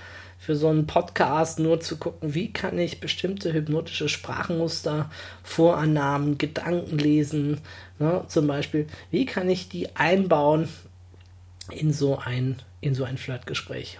für 0.44 0.56
so 0.58 0.68
einen 0.68 0.88
Podcast, 0.88 1.60
nur 1.60 1.80
zu 1.80 1.96
gucken, 1.96 2.34
wie 2.34 2.52
kann 2.52 2.78
ich 2.78 3.00
bestimmte 3.00 3.54
hypnotische 3.54 4.10
Sprachmuster, 4.10 5.10
Vorannahmen, 5.42 6.38
Gedanken 6.38 6.98
lesen, 6.98 7.62
ne, 7.98 8.26
zum 8.28 8.48
Beispiel, 8.48 8.88
wie 9.10 9.26
kann 9.26 9.50
ich 9.50 9.70
die 9.70 9.96
einbauen 9.96 10.68
in 11.72 11.94
so 11.94 12.18
ein, 12.18 12.62
in 12.82 12.96
so 12.96 13.04
ein 13.04 13.18
Flirtgespräch. 13.18 14.00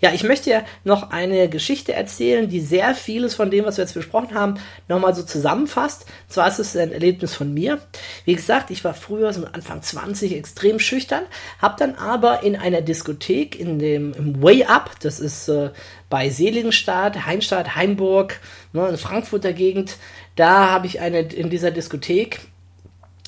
Ja, 0.00 0.12
ich 0.12 0.22
möchte 0.22 0.50
ja 0.50 0.62
noch 0.84 1.10
eine 1.10 1.48
Geschichte 1.48 1.92
erzählen, 1.92 2.48
die 2.48 2.60
sehr 2.60 2.94
vieles 2.94 3.34
von 3.34 3.50
dem, 3.50 3.64
was 3.64 3.76
wir 3.76 3.84
jetzt 3.84 3.94
besprochen 3.94 4.34
haben, 4.34 4.54
nochmal 4.88 5.14
so 5.14 5.22
zusammenfasst. 5.22 6.06
Zwar 6.28 6.48
ist 6.48 6.58
es 6.58 6.76
ein 6.76 6.92
Erlebnis 6.92 7.34
von 7.34 7.52
mir. 7.52 7.80
Wie 8.24 8.34
gesagt, 8.34 8.70
ich 8.70 8.84
war 8.84 8.94
früher 8.94 9.32
so 9.32 9.46
Anfang 9.52 9.82
20 9.82 10.36
extrem 10.36 10.78
schüchtern, 10.78 11.24
habe 11.60 11.76
dann 11.78 11.94
aber 11.96 12.42
in 12.42 12.56
einer 12.56 12.80
Diskothek 12.80 13.58
in 13.58 13.78
dem 13.78 14.14
im 14.14 14.42
Way 14.42 14.64
Up, 14.64 14.98
das 15.00 15.20
ist 15.20 15.48
äh, 15.48 15.70
bei 16.08 16.30
Seligenstadt, 16.30 17.26
Heinstadt, 17.26 17.74
Heimburg, 17.74 18.40
ne, 18.72 18.88
in 18.88 18.96
Frankfurter 18.96 19.52
Gegend, 19.52 19.96
da 20.36 20.70
habe 20.70 20.86
ich 20.86 21.00
eine 21.00 21.20
in 21.20 21.50
dieser 21.50 21.70
Diskothek 21.70 22.40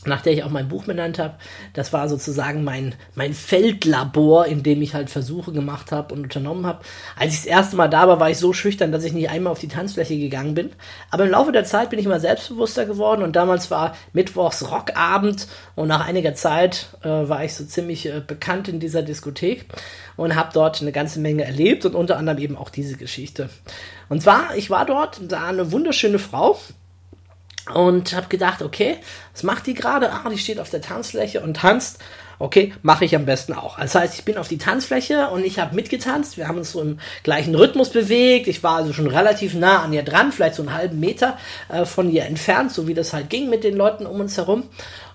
nach 0.08 0.22
der 0.22 0.32
ich 0.32 0.44
auch 0.44 0.50
mein 0.50 0.68
Buch 0.68 0.84
benannt 0.84 1.18
habe. 1.18 1.34
Das 1.74 1.92
war 1.92 2.08
sozusagen 2.08 2.64
mein, 2.64 2.94
mein 3.14 3.34
Feldlabor, 3.34 4.46
in 4.46 4.62
dem 4.62 4.82
ich 4.82 4.94
halt 4.94 5.10
Versuche 5.10 5.52
gemacht 5.52 5.92
habe 5.92 6.14
und 6.14 6.24
unternommen 6.24 6.66
habe. 6.66 6.84
Als 7.16 7.34
ich 7.34 7.40
das 7.40 7.46
erste 7.46 7.76
Mal 7.76 7.88
da 7.88 8.08
war, 8.08 8.21
war 8.21 8.30
ich 8.30 8.38
so 8.38 8.52
schüchtern, 8.52 8.92
dass 8.92 9.04
ich 9.04 9.12
nicht 9.12 9.30
einmal 9.30 9.52
auf 9.52 9.60
die 9.60 9.68
Tanzfläche 9.68 10.18
gegangen 10.18 10.54
bin. 10.54 10.71
Aber 11.10 11.25
im 11.25 11.30
Laufe 11.30 11.52
der 11.52 11.64
Zeit 11.64 11.90
bin 11.90 11.99
ich 11.99 12.06
immer 12.06 12.21
selbstbewusster 12.21 12.86
geworden 12.86 13.23
und 13.23 13.36
damals 13.36 13.71
war 13.71 13.94
Mittwochs 14.12 14.71
Rockabend 14.71 15.47
und 15.75 15.88
nach 15.88 16.06
einiger 16.06 16.34
Zeit 16.34 16.97
äh, 17.02 17.08
war 17.08 17.44
ich 17.44 17.54
so 17.54 17.64
ziemlich 17.64 18.06
äh, 18.06 18.21
bekannt 18.26 18.68
in 18.68 18.80
dieser 18.80 19.02
Diskothek 19.02 19.66
und 20.16 20.34
habe 20.34 20.50
dort 20.52 20.80
eine 20.82 20.92
ganze 20.92 21.21
Menge 21.21 21.44
erlebt 21.44 21.84
und 21.84 21.94
unter 21.94 22.16
anderem 22.16 22.38
eben 22.38 22.56
auch 22.56 22.71
diese 22.71 22.97
Geschichte. 22.97 23.49
Und 24.08 24.23
zwar, 24.23 24.56
ich 24.56 24.71
war 24.71 24.86
dort, 24.86 25.21
da 25.28 25.47
eine 25.47 25.71
wunderschöne 25.71 26.18
Frau, 26.18 26.58
und 27.75 28.15
habe 28.15 28.28
gedacht, 28.28 28.63
okay, 28.63 28.97
was 29.33 29.43
macht 29.43 29.67
die 29.67 29.75
gerade? 29.75 30.13
Ah, 30.13 30.28
die 30.31 30.39
steht 30.39 30.61
auf 30.61 30.71
der 30.71 30.81
Tanzfläche 30.81 31.41
und 31.41 31.57
tanzt. 31.57 31.99
Okay, 32.41 32.73
mache 32.83 33.04
ich 33.04 33.17
am 33.17 33.26
besten 33.26 33.52
auch. 33.52 33.78
Das 33.81 33.97
heißt, 33.97 34.15
ich 34.15 34.25
bin 34.25 34.39
auf 34.39 34.47
die 34.47 34.59
Tanzfläche 34.59 35.28
und 35.31 35.45
ich 35.45 35.59
habe 35.59 35.75
mitgetanzt. 35.75 36.37
Wir 36.37 36.47
haben 36.47 36.59
uns 36.59 36.71
so 36.71 36.81
im 36.81 37.00
gleichen 37.25 37.54
Rhythmus 37.54 37.91
bewegt. 37.91 38.47
Ich 38.47 38.63
war 38.63 38.76
also 38.76 38.93
schon 38.93 39.09
relativ 39.09 39.54
nah 39.54 39.83
an 39.83 39.93
ihr 39.93 40.04
dran, 40.04 40.31
vielleicht 40.31 40.54
so 40.54 40.63
einen 40.63 40.73
halben 40.73 41.00
Meter 41.00 41.37
äh, 41.69 41.85
von 41.85 42.11
ihr 42.13 42.26
entfernt, 42.26 42.71
so 42.71 42.87
wie 42.87 42.95
das 42.95 43.13
halt 43.13 43.28
ging 43.28 43.50
mit 43.50 43.65
den 43.65 43.76
Leuten 43.76 44.07
um 44.07 44.21
uns 44.21 44.37
herum 44.37 44.65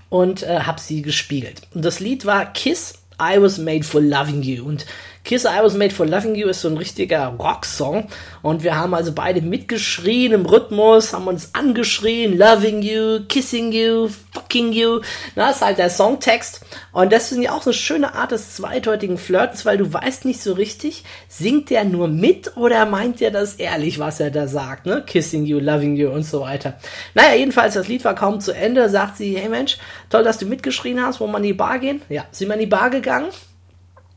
und 0.10 0.44
äh, 0.44 0.60
habe 0.60 0.82
sie 0.82 1.02
gespiegelt. 1.02 1.62
Und 1.74 1.86
das 1.86 2.02
Lied 2.02 2.26
war 2.26 2.52
Kiss, 2.52 2.96
I 3.22 3.42
Was 3.42 3.58
Made 3.58 3.84
for 3.84 4.02
Loving 4.02 4.42
You. 4.42 4.66
Und 4.66 4.86
Kiss 5.24 5.46
I 5.46 5.64
Was 5.64 5.76
Made 5.76 5.94
for 5.94 6.06
Loving 6.06 6.36
You 6.36 6.50
ist 6.50 6.60
so 6.60 6.68
ein 6.68 6.76
richtiger 6.76 7.28
Rocksong. 7.40 8.08
Und 8.42 8.64
wir 8.64 8.76
haben 8.76 8.94
also 8.94 9.14
beide 9.14 9.42
mitgeschrien 9.42 10.34
im 10.34 10.46
Rhythmus, 10.46 11.14
haben 11.14 11.28
uns 11.28 11.52
angeschrien, 11.54 12.38
Loving 12.38 12.82
You, 12.82 13.22
Kissing 13.30 13.72
You, 13.72 14.10
Fucking 14.34 14.74
You. 14.74 15.00
Na, 15.36 15.52
ist 15.52 15.62
halt 15.62 15.78
der 15.78 15.90
Songtext. 15.90 16.66
Und 16.92 17.14
das 17.14 17.32
ist 17.32 17.40
ja 17.40 17.54
auch 17.54 17.62
so 17.62 17.70
eine 17.70 17.74
schöne 17.76 18.16
Art 18.16 18.32
des 18.32 18.56
zweideutigen 18.56 19.18
Flirtens, 19.18 19.66
weil 19.66 19.78
du 19.78 19.94
weißt 19.94 20.26
nicht 20.26 20.42
so 20.42 20.54
richtig, 20.54 21.06
singt 21.30 21.70
der 21.70 21.86
nur 21.86 22.10
mit 22.10 22.58
oder 22.58 22.86
meint 22.86 23.22
der 23.22 23.32
das 23.32 23.56
ehrlich, 23.56 24.00
was 24.00 24.20
er 24.20 24.30
da 24.30 24.48
sagt, 24.48 24.86
ne? 24.86 25.04
Kissing 25.06 25.46
You, 25.46 25.60
Loving 25.60 25.96
You 25.96 26.10
und 26.10 26.24
so 26.24 26.42
weiter. 26.42 26.78
Naja, 27.14 27.36
jedenfalls, 27.36 27.76
das 27.76 27.88
Lied 27.88 28.04
war 28.04 28.16
kaum 28.16 28.42
zu 28.42 28.52
Ende, 28.52 28.90
sagt 28.90 29.16
sie, 29.16 29.38
hey 29.38 29.48
Mensch, 29.48 29.78
toll, 30.10 30.26
dass 30.26 30.38
du 30.38 30.46
mitgeschrien 30.46 31.02
hast, 31.02 31.22
wollen 31.22 31.32
wir 31.32 31.38
in 31.38 31.44
die 31.44 31.54
Bar 31.54 31.80
gehen? 31.80 32.02
Ja, 32.10 32.26
sind 32.32 32.50
wir 32.50 32.56
in 32.56 32.60
die 32.60 32.66
Bar 32.66 32.90
gegangen? 32.90 33.30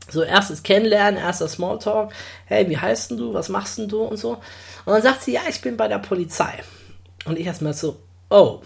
So 0.09 0.23
erstes 0.23 0.63
Kennenlernen, 0.63 1.19
erster 1.19 1.47
Smalltalk. 1.47 2.11
Hey, 2.45 2.69
wie 2.69 2.77
heißt 2.77 3.11
denn 3.11 3.17
du? 3.17 3.33
Was 3.33 3.49
machst 3.49 3.77
denn 3.77 3.87
du? 3.87 4.01
Und 4.03 4.17
so. 4.17 4.37
Und 4.85 4.93
dann 4.93 5.01
sagt 5.01 5.23
sie, 5.23 5.33
ja, 5.33 5.41
ich 5.49 5.61
bin 5.61 5.77
bei 5.77 5.87
der 5.87 5.99
Polizei. 5.99 6.53
Und 7.25 7.37
ich 7.37 7.45
erstmal 7.45 7.73
so, 7.73 7.97
oh, 8.29 8.61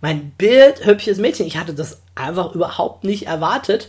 mein 0.00 0.30
Bild, 0.32 0.84
hübsches 0.84 1.18
Mädchen. 1.18 1.46
Ich 1.46 1.56
hatte 1.56 1.74
das 1.74 2.00
einfach 2.14 2.54
überhaupt 2.54 3.04
nicht 3.04 3.26
erwartet. 3.26 3.88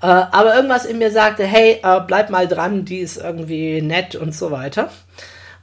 Äh, 0.00 0.06
aber 0.06 0.54
irgendwas 0.54 0.84
in 0.86 0.98
mir 0.98 1.10
sagte, 1.10 1.44
hey, 1.44 1.80
äh, 1.82 2.00
bleib 2.06 2.30
mal 2.30 2.48
dran, 2.48 2.84
die 2.84 3.00
ist 3.00 3.16
irgendwie 3.16 3.82
nett 3.82 4.14
und 4.14 4.34
so 4.34 4.50
weiter. 4.50 4.90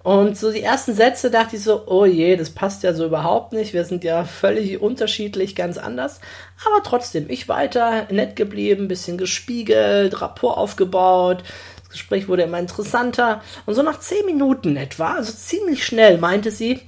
Und 0.03 0.37
so 0.37 0.51
die 0.51 0.61
ersten 0.61 0.93
Sätze 0.93 1.29
dachte 1.29 1.57
ich 1.57 1.63
so, 1.63 1.85
oh 1.87 2.05
je, 2.05 2.37
das 2.37 2.51
passt 2.51 2.83
ja 2.83 2.93
so 2.93 3.05
überhaupt 3.05 3.51
nicht. 3.51 3.73
Wir 3.73 3.83
sind 3.83 4.03
ja 4.03 4.23
völlig 4.23 4.81
unterschiedlich, 4.81 5.55
ganz 5.55 5.77
anders. 5.77 6.21
Aber 6.65 6.81
trotzdem, 6.83 7.25
ich 7.29 7.49
weiter 7.49 8.07
nett 8.09 8.35
geblieben, 8.35 8.87
bisschen 8.87 9.17
gespiegelt, 9.17 10.21
Rapport 10.21 10.57
aufgebaut. 10.57 11.43
Das 11.79 11.89
Gespräch 11.89 12.27
wurde 12.27 12.43
immer 12.43 12.59
interessanter. 12.59 13.41
Und 13.65 13.73
so 13.73 13.81
nach 13.81 13.99
zehn 13.99 14.25
Minuten 14.25 14.77
etwa, 14.77 15.15
also 15.15 15.33
ziemlich 15.33 15.85
schnell, 15.85 16.17
meinte 16.17 16.51
sie, 16.51 16.81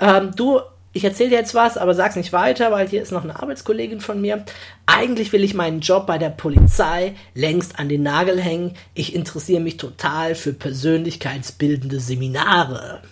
ähm, 0.00 0.32
du, 0.34 0.60
ich 0.96 1.04
erzähle 1.04 1.30
dir 1.30 1.38
jetzt 1.38 1.54
was, 1.54 1.76
aber 1.76 1.94
sag's 1.94 2.16
nicht 2.16 2.32
weiter, 2.32 2.72
weil 2.72 2.88
hier 2.88 3.02
ist 3.02 3.12
noch 3.12 3.22
eine 3.22 3.38
Arbeitskollegin 3.40 4.00
von 4.00 4.18
mir. 4.20 4.44
Eigentlich 4.86 5.32
will 5.32 5.44
ich 5.44 5.52
meinen 5.52 5.80
Job 5.80 6.06
bei 6.06 6.16
der 6.16 6.30
Polizei 6.30 7.14
längst 7.34 7.78
an 7.78 7.90
den 7.90 8.02
Nagel 8.02 8.40
hängen. 8.40 8.74
Ich 8.94 9.14
interessiere 9.14 9.60
mich 9.60 9.76
total 9.76 10.34
für 10.34 10.54
persönlichkeitsbildende 10.54 12.00
Seminare. 12.00 13.02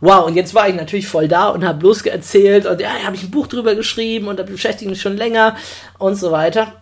Wow, 0.00 0.26
und 0.28 0.36
jetzt 0.36 0.54
war 0.54 0.68
ich 0.68 0.76
natürlich 0.76 1.08
voll 1.08 1.26
da 1.26 1.48
und 1.48 1.64
habe 1.64 1.80
bloß 1.80 2.02
erzählt 2.02 2.66
und 2.66 2.80
ja, 2.80 2.90
habe 3.04 3.16
ich 3.16 3.24
ein 3.24 3.32
Buch 3.32 3.48
drüber 3.48 3.74
geschrieben 3.74 4.28
und 4.28 4.38
da 4.38 4.44
beschäftige 4.44 4.88
mich 4.88 5.02
schon 5.02 5.16
länger 5.16 5.56
und 5.98 6.14
so 6.14 6.30
weiter. 6.30 6.72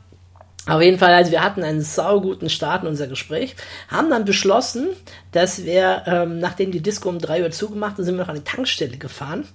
Auf 0.68 0.82
jeden 0.82 0.98
Fall, 0.98 1.14
also 1.14 1.30
wir 1.30 1.44
hatten 1.44 1.62
einen 1.62 1.80
sauguten 1.80 2.50
Start 2.50 2.82
in 2.82 2.88
unser 2.88 3.06
Gespräch, 3.06 3.54
haben 3.88 4.10
dann 4.10 4.24
beschlossen, 4.24 4.88
dass 5.30 5.64
wir, 5.64 6.02
ähm, 6.06 6.40
nachdem 6.40 6.72
die 6.72 6.82
Disco 6.82 7.08
um 7.08 7.20
drei 7.20 7.44
Uhr 7.44 7.52
zugemacht 7.52 8.00
ist, 8.00 8.06
sind 8.06 8.16
wir 8.16 8.22
noch 8.22 8.30
an 8.30 8.34
die 8.34 8.42
Tankstelle 8.42 8.96
gefahren. 8.96 9.46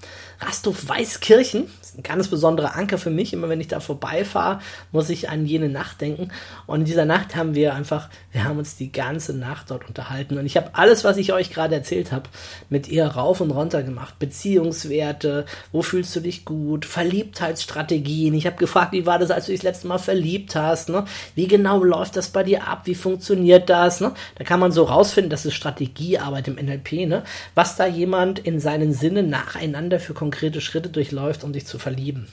Rasthof 0.42 0.90
Weißkirchen, 0.90 1.68
das 1.80 1.90
ist 1.90 1.98
ein 2.00 2.04
ganz 2.04 2.28
besonderer 2.28 2.76
Anker 2.76 2.98
für 2.98 3.12
mich. 3.12 3.32
Immer 3.32 3.48
wenn 3.48 3.62
ich 3.62 3.68
da 3.68 3.80
vorbeifahre, 3.80 4.60
muss 4.92 5.10
ich 5.10 5.30
an 5.30 5.46
jene 5.46 5.70
Nacht 5.70 6.02
denken. 6.02 6.30
Und 6.66 6.80
in 6.80 6.86
dieser 6.86 7.06
Nacht 7.06 7.36
haben 7.36 7.54
wir 7.54 7.76
einfach, 7.76 8.10
wir 8.32 8.44
haben 8.44 8.58
uns 8.58 8.76
die 8.76 8.92
ganze 8.92 9.34
Nacht 9.34 9.70
dort 9.70 9.88
unterhalten. 9.88 10.40
Und 10.40 10.48
ich 10.48 10.58
habe 10.58 10.72
alles, 10.74 11.04
was 11.04 11.18
ich 11.18 11.32
euch 11.32 11.52
gerade 11.52 11.76
erzählt 11.76 12.12
habe, 12.12 12.24
mit 12.70 12.88
ihr 12.88 13.06
rauf 13.06 13.40
und 13.40 13.52
runter 13.52 13.84
gemacht. 13.84 14.18
Beziehungswerte, 14.18 15.46
wo 15.72 15.84
fühlst 15.84 16.16
du 16.16 16.22
dich 16.22 16.44
gut, 16.44 16.86
Verliebtheitsstrategien. 16.86 18.34
Ich 18.34 18.48
habe 18.48 18.58
gefragt, 18.58 18.94
wie 18.94 19.06
war 19.06 19.20
das, 19.20 19.30
als 19.30 19.46
du 19.46 19.52
dich 19.52 19.62
das 19.62 19.66
letzte 19.66 19.88
Mal 19.88 20.00
verliebt 20.00 20.56
hast, 20.56 20.90
ne? 20.90 21.06
Wie 21.36 21.48
genau 21.48 21.84
läuft 21.84 22.16
das 22.16 22.30
bei 22.30 22.44
dir 22.44 22.68
ab? 22.68 22.82
Wie 22.86 22.96
funktioniert 22.96 23.70
das? 23.70 24.02
Ne? 24.02 24.14
Da 24.36 24.44
kann 24.44 24.60
man 24.60 24.72
so 24.72 24.84
rausfinden, 24.84 25.30
das 25.30 25.46
ist 25.46 25.54
Strategiearbeit 25.54 26.48
im 26.48 26.56
NLP, 26.56 27.08
ne? 27.08 27.24
was 27.54 27.76
da 27.76 27.86
jemand 27.86 28.40
in 28.40 28.60
seinen 28.60 28.94
Sinnen 28.94 29.30
nacheinander 29.30 30.00
für 30.00 30.14
konkrete 30.14 30.31
Schritte 30.62 30.89
durchläuft, 30.89 31.44
um 31.44 31.54
sich 31.54 31.65
zu 31.65 31.80
verlieben. 31.80 32.28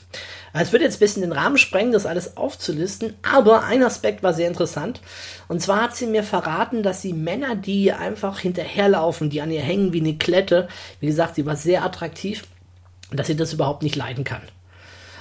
Es 0.53 0.73
wird 0.73 0.83
jetzt 0.83 0.97
ein 0.97 1.01
bisschen 1.01 1.23
den 1.23 1.33
Rahmen 1.33 1.59
sprengen, 1.59 1.93
das 1.93 2.07
alles 2.07 2.37
aufzulisten, 2.37 3.15
aber 3.23 3.65
ein 3.65 3.83
Aspekt 3.83 4.23
war 4.23 4.33
sehr 4.33 4.49
interessant. 4.49 5.01
Und 5.49 5.61
zwar 5.61 5.83
hat 5.83 5.97
sie 5.97 6.07
mir 6.07 6.23
verraten, 6.23 6.83
dass 6.83 7.03
sie 7.03 7.13
Männer, 7.13 7.57
die 7.57 7.93
einfach 7.93 8.39
hinterherlaufen, 8.39 9.31
die 9.31 9.41
an 9.41 9.51
ihr 9.51 9.63
hängen 9.63 9.93
wie 9.93 10.01
eine 10.01 10.17
Klette, 10.17 10.69
wie 11.01 11.07
gesagt, 11.07 11.35
sie 11.35 11.47
war 11.47 11.57
sehr 11.57 11.85
attraktiv, 11.85 12.45
dass 13.13 13.27
sie 13.27 13.37
das 13.37 13.53
überhaupt 13.53 13.83
nicht 13.83 13.97
leiden 13.97 14.25
kann. 14.25 14.43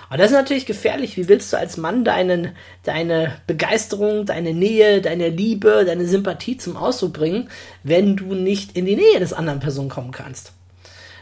Aber 0.10 0.18
das 0.18 0.28
ist 0.28 0.38
natürlich 0.38 0.66
gefährlich. 0.66 1.18
Wie 1.18 1.28
willst 1.28 1.52
du 1.52 1.58
als 1.58 1.78
Mann 1.78 2.06
deinen, 2.06 2.56
deine 2.84 3.34
Begeisterung, 3.46 4.26
deine 4.26 4.54
Nähe, 4.54 5.02
deine 5.02 5.30
Liebe, 5.30 5.84
deine 5.86 6.08
Sympathie 6.08 6.58
zum 6.58 6.78
Ausdruck 6.78 7.14
bringen, 7.14 7.50
wenn 7.84 8.16
du 8.16 8.34
nicht 8.34 8.78
in 8.78 8.86
die 8.86 8.96
Nähe 8.96 9.20
des 9.20 9.34
anderen 9.34 9.60
Person 9.60 9.90
kommen 9.90 10.12
kannst? 10.12 10.54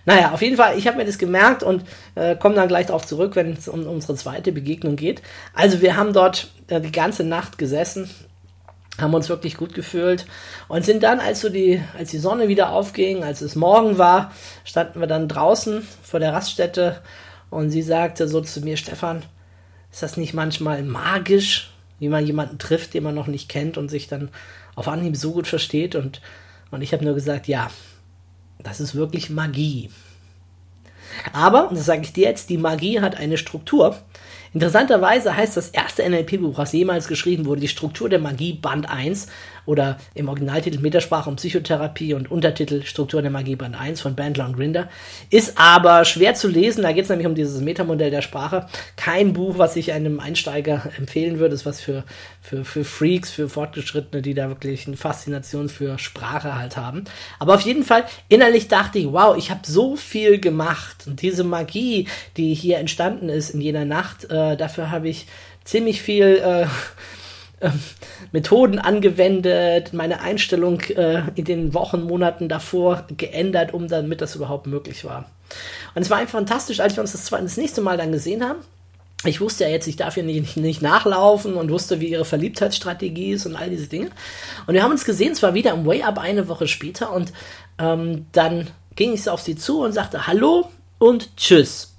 Naja, 0.05 0.31
auf 0.31 0.41
jeden 0.41 0.55
Fall, 0.55 0.77
ich 0.77 0.87
habe 0.87 0.97
mir 0.97 1.05
das 1.05 1.17
gemerkt 1.17 1.63
und 1.63 1.83
äh, 2.13 2.35
komme 2.35 2.55
dann 2.55 2.67
gleich 2.67 2.87
darauf 2.87 3.05
zurück, 3.05 3.35
wenn 3.35 3.53
es 3.53 3.67
um 3.67 3.87
unsere 3.87 4.15
zweite 4.15 4.51
Begegnung 4.51 4.95
geht. 4.95 5.21
Also 5.53 5.81
wir 5.81 5.97
haben 5.97 6.13
dort 6.13 6.49
äh, 6.67 6.79
die 6.79 6.91
ganze 6.91 7.23
Nacht 7.23 7.57
gesessen, 7.57 8.09
haben 8.99 9.13
uns 9.13 9.29
wirklich 9.29 9.57
gut 9.57 9.73
gefühlt 9.73 10.25
und 10.67 10.85
sind 10.85 11.01
dann, 11.03 11.19
als 11.19 11.41
so 11.41 11.49
die, 11.49 11.81
als 11.97 12.11
die 12.11 12.19
Sonne 12.19 12.47
wieder 12.47 12.69
aufging, 12.69 13.23
als 13.23 13.41
es 13.41 13.55
morgen 13.55 13.97
war, 13.97 14.31
standen 14.63 14.99
wir 14.99 15.07
dann 15.07 15.27
draußen 15.27 15.85
vor 16.03 16.19
der 16.19 16.33
Raststätte 16.33 17.01
und 17.49 17.71
sie 17.71 17.81
sagte 17.81 18.27
so 18.27 18.41
zu 18.41 18.61
mir, 18.61 18.77
Stefan, 18.77 19.23
ist 19.91 20.03
das 20.03 20.17
nicht 20.17 20.33
manchmal 20.33 20.83
magisch, 20.83 21.71
wie 21.99 22.09
man 22.09 22.25
jemanden 22.25 22.59
trifft, 22.59 22.93
den 22.93 23.03
man 23.03 23.15
noch 23.15 23.27
nicht 23.27 23.49
kennt 23.49 23.77
und 23.77 23.89
sich 23.89 24.07
dann 24.07 24.29
auf 24.75 24.87
Anhieb 24.87 25.17
so 25.17 25.31
gut 25.31 25.47
versteht 25.47 25.95
und, 25.95 26.21
und 26.69 26.81
ich 26.81 26.93
habe 26.93 27.03
nur 27.03 27.15
gesagt, 27.15 27.47
ja, 27.47 27.69
das 28.59 28.79
ist 28.79 28.95
wirklich 28.95 29.29
Magie. 29.29 29.89
Aber, 31.33 31.69
das 31.71 31.85
sage 31.85 32.01
ich 32.01 32.13
dir 32.13 32.27
jetzt, 32.27 32.49
die 32.49 32.57
Magie 32.57 32.99
hat 32.99 33.15
eine 33.15 33.37
Struktur. 33.37 33.97
Interessanterweise 34.55 35.35
heißt 35.35 35.57
das 35.57 35.67
erste 35.67 36.09
NLP-Buch, 36.09 36.57
was 36.57 36.71
jemals 36.71 37.09
geschrieben 37.09 37.45
wurde, 37.45 37.59
die 37.59 37.67
Struktur 37.67 38.07
der 38.07 38.19
Magie, 38.19 38.53
Band 38.53 38.89
1 38.89 39.27
oder 39.65 39.97
im 40.13 40.29
Originaltitel 40.29 40.79
Metasprache 40.79 41.29
und 41.29 41.35
Psychotherapie 41.35 42.13
und 42.13 42.31
Untertitel 42.31 42.83
Struktur 42.83 43.21
der 43.21 43.31
Magie 43.31 43.57
Band 43.57 43.77
1 43.77 43.99
von 43.99 44.15
Bandler 44.15 44.45
und 44.45 44.55
Grinder. 44.55 44.87
Ist 45.29 45.57
aber 45.57 46.05
schwer 46.05 46.35
zu 46.35 46.47
lesen, 46.47 46.83
da 46.83 46.93
geht 46.93 47.03
es 47.03 47.09
nämlich 47.09 47.27
um 47.27 47.35
dieses 47.35 47.59
Metamodell 47.59 48.11
der 48.11 48.21
Sprache. 48.21 48.67
Kein 48.95 49.33
Buch, 49.33 49.57
was 49.57 49.75
ich 49.75 49.91
einem 49.91 50.21
Einsteiger 50.21 50.83
empfehlen 50.97 51.37
würde, 51.39 51.53
ist 51.53 51.65
was 51.65 51.81
für, 51.81 52.05
für, 52.41 52.63
für 52.63 52.85
Freaks, 52.85 53.31
für 53.31 53.49
Fortgeschrittene, 53.49 54.21
die 54.21 54.35
da 54.35 54.47
wirklich 54.47 54.87
eine 54.87 54.95
Faszination 54.95 55.67
für 55.67 55.99
Sprache 55.99 56.57
halt 56.57 56.77
haben. 56.77 57.03
Aber 57.39 57.55
auf 57.55 57.61
jeden 57.61 57.83
Fall, 57.83 58.05
innerlich 58.29 58.69
dachte 58.69 58.99
ich, 58.99 59.07
wow, 59.11 59.35
ich 59.35 59.51
habe 59.51 59.61
so 59.65 59.97
viel 59.97 60.39
gemacht. 60.39 61.03
Und 61.07 61.21
diese 61.21 61.43
Magie, 61.43 62.07
die 62.37 62.53
hier 62.53 62.77
entstanden 62.77 63.27
ist 63.27 63.49
in 63.49 63.59
jener 63.59 63.83
Nacht, 63.83 64.31
äh, 64.31 64.44
äh, 64.51 64.57
dafür 64.57 64.91
habe 64.91 65.09
ich 65.09 65.27
ziemlich 65.63 66.01
viel 66.01 66.41
äh, 66.43 66.67
äh, 67.65 67.71
Methoden 68.31 68.79
angewendet, 68.79 69.93
meine 69.93 70.21
Einstellung 70.21 70.81
äh, 70.81 71.23
in 71.35 71.45
den 71.45 71.73
Wochen, 71.73 72.03
Monaten 72.03 72.49
davor 72.49 73.05
geändert, 73.15 73.73
um 73.73 73.87
damit 73.87 74.21
das 74.21 74.35
überhaupt 74.35 74.67
möglich 74.67 75.05
war. 75.05 75.25
Und 75.93 76.01
es 76.01 76.09
war 76.09 76.17
einfach 76.17 76.33
fantastisch, 76.33 76.79
als 76.79 76.95
wir 76.95 77.01
uns 77.01 77.13
das, 77.13 77.29
das 77.29 77.57
nächste 77.57 77.81
Mal 77.81 77.97
dann 77.97 78.11
gesehen 78.11 78.43
haben. 78.43 78.59
Ich 79.23 79.41
wusste 79.41 79.63
ja 79.63 79.69
jetzt, 79.71 79.87
ich 79.87 79.95
darf 79.95 80.15
hier 80.15 80.23
nicht, 80.23 80.57
nicht 80.57 80.81
nachlaufen 80.81 81.55
und 81.55 81.71
wusste, 81.71 81.99
wie 81.99 82.09
ihre 82.09 82.25
Verliebtheitsstrategie 82.25 83.31
ist 83.31 83.45
und 83.45 83.55
all 83.55 83.69
diese 83.69 83.87
Dinge. 83.87 84.09
Und 84.67 84.73
wir 84.73 84.83
haben 84.83 84.91
uns 84.91 85.05
gesehen, 85.05 85.33
zwar 85.33 85.53
wieder 85.53 85.71
im 85.71 85.85
Way-Up 85.85 86.19
eine 86.19 86.47
Woche 86.47 86.67
später 86.67 87.11
und 87.11 87.33
ähm, 87.79 88.27
dann 88.33 88.67
ging 88.95 89.13
ich 89.13 89.27
auf 89.29 89.41
sie 89.41 89.55
zu 89.55 89.81
und 89.81 89.93
sagte 89.93 90.27
Hallo 90.27 90.69
und 90.99 91.35
Tschüss. 91.37 91.94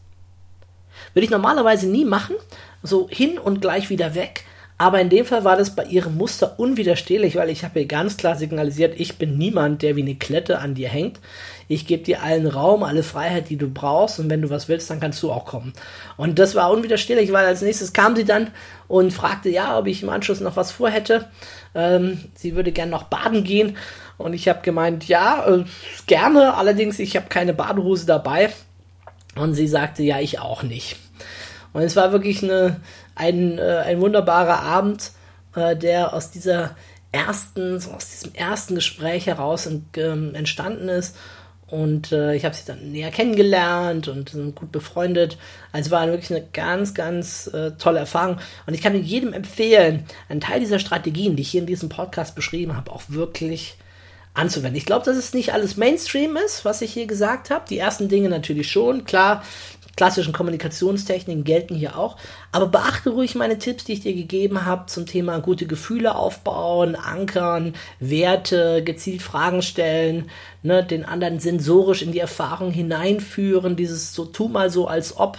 Würde 1.16 1.24
ich 1.24 1.30
normalerweise 1.30 1.88
nie 1.88 2.04
machen, 2.04 2.36
so 2.82 3.08
hin 3.10 3.38
und 3.38 3.62
gleich 3.62 3.88
wieder 3.88 4.14
weg. 4.14 4.44
Aber 4.76 5.00
in 5.00 5.08
dem 5.08 5.24
Fall 5.24 5.44
war 5.44 5.56
das 5.56 5.74
bei 5.74 5.84
ihrem 5.84 6.18
Muster 6.18 6.60
unwiderstehlich, 6.60 7.36
weil 7.36 7.48
ich 7.48 7.64
habe 7.64 7.80
ihr 7.80 7.86
ganz 7.86 8.18
klar 8.18 8.36
signalisiert, 8.36 9.00
ich 9.00 9.16
bin 9.16 9.38
niemand, 9.38 9.80
der 9.80 9.96
wie 9.96 10.02
eine 10.02 10.16
Klette 10.16 10.58
an 10.58 10.74
dir 10.74 10.90
hängt. 10.90 11.18
Ich 11.68 11.86
gebe 11.86 12.02
dir 12.02 12.22
allen 12.22 12.46
Raum, 12.46 12.82
alle 12.82 13.02
Freiheit, 13.02 13.48
die 13.48 13.56
du 13.56 13.70
brauchst 13.70 14.20
und 14.20 14.28
wenn 14.28 14.42
du 14.42 14.50
was 14.50 14.68
willst, 14.68 14.90
dann 14.90 15.00
kannst 15.00 15.22
du 15.22 15.32
auch 15.32 15.46
kommen. 15.46 15.72
Und 16.18 16.38
das 16.38 16.54
war 16.54 16.70
unwiderstehlich, 16.70 17.32
weil 17.32 17.46
als 17.46 17.62
nächstes 17.62 17.94
kam 17.94 18.14
sie 18.14 18.26
dann 18.26 18.50
und 18.86 19.10
fragte, 19.10 19.48
ja, 19.48 19.78
ob 19.78 19.86
ich 19.86 20.02
im 20.02 20.10
Anschluss 20.10 20.40
noch 20.40 20.56
was 20.56 20.70
vorhätte. 20.70 21.30
Ähm, 21.74 22.20
sie 22.34 22.54
würde 22.56 22.72
gern 22.72 22.90
noch 22.90 23.04
baden 23.04 23.42
gehen 23.42 23.78
und 24.18 24.34
ich 24.34 24.50
habe 24.50 24.60
gemeint, 24.60 25.08
ja, 25.08 25.46
äh, 25.46 25.64
gerne, 26.06 26.52
allerdings 26.56 26.98
ich 26.98 27.16
habe 27.16 27.28
keine 27.30 27.54
Badehose 27.54 28.04
dabei. 28.04 28.50
Und 29.36 29.54
sie 29.54 29.68
sagte, 29.68 30.02
ja, 30.02 30.18
ich 30.18 30.40
auch 30.40 30.62
nicht. 30.62 30.96
Und 31.76 31.82
es 31.82 31.94
war 31.94 32.10
wirklich 32.10 32.42
eine, 32.42 32.80
ein, 33.16 33.58
äh, 33.58 33.82
ein 33.84 34.00
wunderbarer 34.00 34.62
Abend, 34.62 35.10
äh, 35.54 35.76
der 35.76 36.14
aus 36.14 36.30
dieser 36.30 36.74
ersten, 37.12 37.76
aus 37.94 38.08
diesem 38.08 38.34
ersten 38.34 38.76
Gespräch 38.76 39.26
heraus 39.26 39.68
ähm, 39.98 40.34
entstanden 40.34 40.88
ist. 40.88 41.18
Und 41.66 42.12
äh, 42.12 42.34
ich 42.34 42.46
habe 42.46 42.54
sie 42.54 42.64
dann 42.64 42.92
näher 42.92 43.10
kennengelernt 43.10 44.08
und 44.08 44.30
sind 44.30 44.54
gut 44.54 44.72
befreundet. 44.72 45.36
Also 45.70 45.90
war 45.90 46.06
wirklich 46.06 46.30
eine 46.30 46.46
ganz, 46.50 46.94
ganz 46.94 47.48
äh, 47.48 47.72
tolle 47.72 47.98
Erfahrung. 47.98 48.38
Und 48.66 48.72
ich 48.72 48.80
kann 48.80 49.04
jedem 49.04 49.34
empfehlen, 49.34 50.06
einen 50.30 50.40
Teil 50.40 50.60
dieser 50.60 50.78
Strategien, 50.78 51.36
die 51.36 51.42
ich 51.42 51.50
hier 51.50 51.60
in 51.60 51.66
diesem 51.66 51.90
Podcast 51.90 52.34
beschrieben 52.34 52.74
habe, 52.74 52.90
auch 52.90 53.02
wirklich 53.08 53.76
anzuwenden. 54.36 54.76
Ich 54.76 54.86
glaube, 54.86 55.04
dass 55.04 55.16
es 55.16 55.34
nicht 55.34 55.52
alles 55.52 55.76
Mainstream 55.76 56.36
ist, 56.36 56.64
was 56.64 56.82
ich 56.82 56.92
hier 56.92 57.06
gesagt 57.06 57.50
habe. 57.50 57.64
Die 57.68 57.78
ersten 57.78 58.08
Dinge 58.08 58.28
natürlich 58.28 58.70
schon. 58.70 59.04
Klar, 59.04 59.42
klassischen 59.96 60.32
Kommunikationstechniken 60.32 61.44
gelten 61.44 61.74
hier 61.74 61.98
auch. 61.98 62.16
Aber 62.52 62.66
beachte 62.66 63.10
ruhig 63.10 63.34
meine 63.34 63.58
Tipps, 63.58 63.84
die 63.84 63.94
ich 63.94 64.00
dir 64.00 64.14
gegeben 64.14 64.64
habe 64.66 64.86
zum 64.86 65.06
Thema 65.06 65.40
gute 65.40 65.66
Gefühle 65.66 66.14
aufbauen, 66.14 66.94
ankern, 66.94 67.74
Werte, 67.98 68.84
gezielt 68.84 69.22
Fragen 69.22 69.62
stellen, 69.62 70.30
ne, 70.62 70.84
den 70.84 71.04
anderen 71.04 71.40
sensorisch 71.40 72.02
in 72.02 72.12
die 72.12 72.20
Erfahrung 72.20 72.70
hineinführen, 72.70 73.76
dieses 73.76 74.12
so 74.12 74.26
tu 74.26 74.48
mal 74.48 74.70
so 74.70 74.86
als 74.86 75.16
ob. 75.16 75.38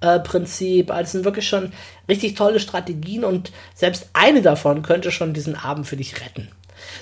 Äh, 0.00 0.20
Prinzip. 0.20 0.92
Also 0.92 1.12
sind 1.12 1.24
wirklich 1.24 1.48
schon 1.48 1.72
richtig 2.08 2.36
tolle 2.36 2.60
Strategien 2.60 3.24
und 3.24 3.50
selbst 3.74 4.10
eine 4.12 4.42
davon 4.42 4.82
könnte 4.82 5.10
schon 5.10 5.34
diesen 5.34 5.56
Abend 5.56 5.88
für 5.88 5.96
dich 5.96 6.20
retten. 6.20 6.48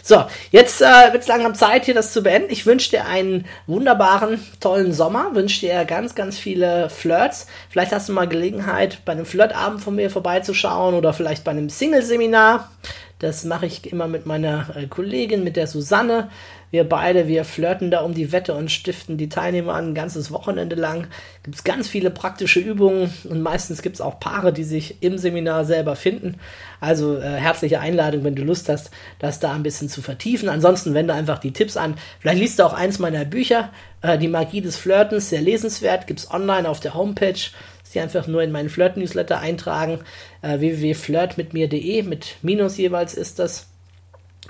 So, 0.03 0.25
jetzt 0.51 0.83
äh, 0.83 1.13
wird 1.13 1.23
es 1.23 1.29
langsam 1.29 1.55
Zeit, 1.55 1.85
hier 1.85 1.95
das 1.95 2.13
zu 2.13 2.23
beenden. 2.23 2.51
Ich 2.51 2.67
wünsche 2.67 2.91
dir 2.91 3.07
einen 3.07 3.47
wunderbaren, 3.67 4.41
tollen 4.61 4.93
Sommer. 4.93 5.35
Wünsche 5.35 5.61
dir 5.61 5.85
ganz, 5.85 6.15
ganz 6.15 6.39
viele 6.39 6.91
Flirts. 6.91 7.47
Vielleicht 7.71 7.93
hast 7.93 8.09
du 8.09 8.13
mal 8.13 8.29
Gelegenheit, 8.29 9.05
bei 9.05 9.13
einem 9.13 9.27
Flirtabend 9.27 9.83
von 9.83 9.95
mir 9.95 10.11
vorbeizuschauen 10.11 10.95
oder 10.95 11.13
vielleicht 11.13 11.45
bei 11.45 11.51
einem 11.51 11.71
Single-Seminar. 11.71 12.71
Das 13.19 13.45
mache 13.45 13.65
ich 13.65 13.91
immer 13.91 14.09
mit 14.09 14.27
meiner 14.27 14.77
äh, 14.77 14.87
Kollegin, 14.87 15.43
mit 15.43 15.57
der 15.57 15.67
Susanne. 15.67 16.29
Wir 16.71 16.85
beide, 16.85 17.29
wir 17.29 17.47
flirten 17.47 17.91
da 17.91 18.01
um 18.01 18.13
die 18.13 18.31
Wette 18.31 18.53
und 18.55 18.71
stiften 18.71 19.17
die 19.17 19.31
Teilnehmer 19.31 19.75
an, 19.75 19.91
ein 19.91 19.95
ganzes 19.95 20.31
Wochenende 20.31 20.77
lang. 20.77 21.07
Gibt 21.43 21.57
es 21.57 21.65
ganz 21.65 21.89
viele 21.89 22.11
praktische 22.11 22.61
Übungen 22.61 23.11
und 23.25 23.41
meistens 23.41 23.81
gibt 23.81 23.95
es 23.95 24.01
auch 24.03 24.21
Paare, 24.21 24.53
die 24.53 24.65
sich 24.65 25.03
im 25.03 25.17
Seminar 25.17 25.65
selber 25.65 25.97
finden. 25.97 26.35
Also 26.79 27.17
äh, 27.17 27.23
herzliche 27.23 27.81
Einladung, 27.81 28.23
wenn 28.25 28.35
du 28.35 28.43
Lust 28.43 28.69
hast, 28.69 28.91
das 29.19 29.41
da 29.41 29.55
ein 29.55 29.63
bisschen 29.63 29.89
zu 29.89 30.03
vertiefen. 30.03 30.51
Ansonsten 30.51 30.93
wende 30.93 31.15
einfach 31.15 31.39
die 31.39 31.53
Tipps 31.53 31.79
an. 31.79 31.95
Vielleicht 32.21 32.41
liest 32.41 32.59
du 32.59 32.65
auch 32.65 32.75
eins 32.75 32.99
meiner 32.99 33.25
Bücher, 33.25 33.71
äh, 34.03 34.19
Die 34.19 34.29
Magie 34.29 34.61
des 34.61 34.77
Flirtens, 34.77 35.31
sehr 35.31 35.41
lesenswert, 35.41 36.07
gibt 36.07 36.21
es 36.21 36.31
online 36.31 36.69
auf 36.69 36.81
der 36.81 36.93
Homepage. 36.95 37.41
Sie 37.89 38.01
einfach 38.01 38.27
nur 38.27 38.43
in 38.43 38.53
meinen 38.53 38.69
Flirt-Newsletter 38.69 39.39
eintragen, 39.39 40.01
äh, 40.43 40.59
www.flirtmitmir.de, 40.59 42.03
mit 42.03 42.37
Minus 42.43 42.77
jeweils 42.77 43.15
ist 43.15 43.39
das. 43.39 43.69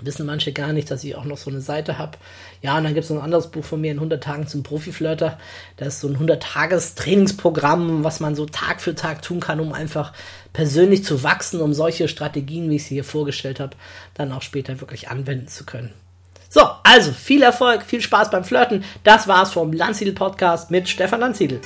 Wissen 0.03 0.27
manche 0.27 0.53
gar 0.53 0.75
nicht, 0.75 0.91
dass 0.91 1.05
ich 1.05 1.17
auch 1.17 1.25
noch 1.25 1.39
so 1.39 1.49
eine 1.49 1.63
Seite 1.63 1.97
habe. 1.97 2.19
Ja, 2.61 2.77
und 2.77 2.85
dann 2.85 2.93
gibt 2.93 3.05
es 3.05 3.11
noch 3.11 3.17
ein 3.17 3.25
anderes 3.25 3.51
Buch 3.51 3.65
von 3.65 3.81
mir, 3.81 3.93
in 3.93 3.97
100 3.97 4.23
Tagen 4.23 4.47
zum 4.47 4.63
Profiflirter. 4.63 5.39
Das 5.79 5.95
ist 5.95 6.01
so 6.01 6.09
ein 6.09 6.19
100-Tages-Trainingsprogramm, 6.19 8.05
was 8.05 8.21
man 8.21 8.35
so 8.35 8.45
Tag 8.45 8.83
für 8.83 8.95
Tag 8.95 9.23
tun 9.23 9.41
kann, 9.41 9.59
um 9.59 9.73
einfach 9.73 10.13
persönlich 10.53 11.03
zu 11.03 11.23
wachsen, 11.23 11.63
um 11.63 11.73
solche 11.73 12.09
Strategien, 12.09 12.69
wie 12.69 12.77
ich 12.77 12.85
sie 12.85 12.95
hier 12.95 13.05
vorgestellt 13.05 13.59
habe, 13.59 13.75
dann 14.13 14.33
auch 14.33 14.43
später 14.43 14.79
wirklich 14.81 15.09
anwenden 15.09 15.49
zu 15.49 15.65
können. 15.65 15.95
So, 16.51 16.63
also 16.85 17.13
viel 17.13 17.43
Erfolg, 17.43 17.83
viel 17.83 18.01
Spaß 18.01 18.31
beim 18.31 18.45
Flirten. 18.45 18.85
Das 19.03 19.29
war's 19.29 19.53
vom 19.53 19.73
Landsiedel 19.73 20.15
Podcast 20.15 20.71
mit 20.71 20.89
Stefan 20.91 21.21
Landsiedel. 21.21 21.61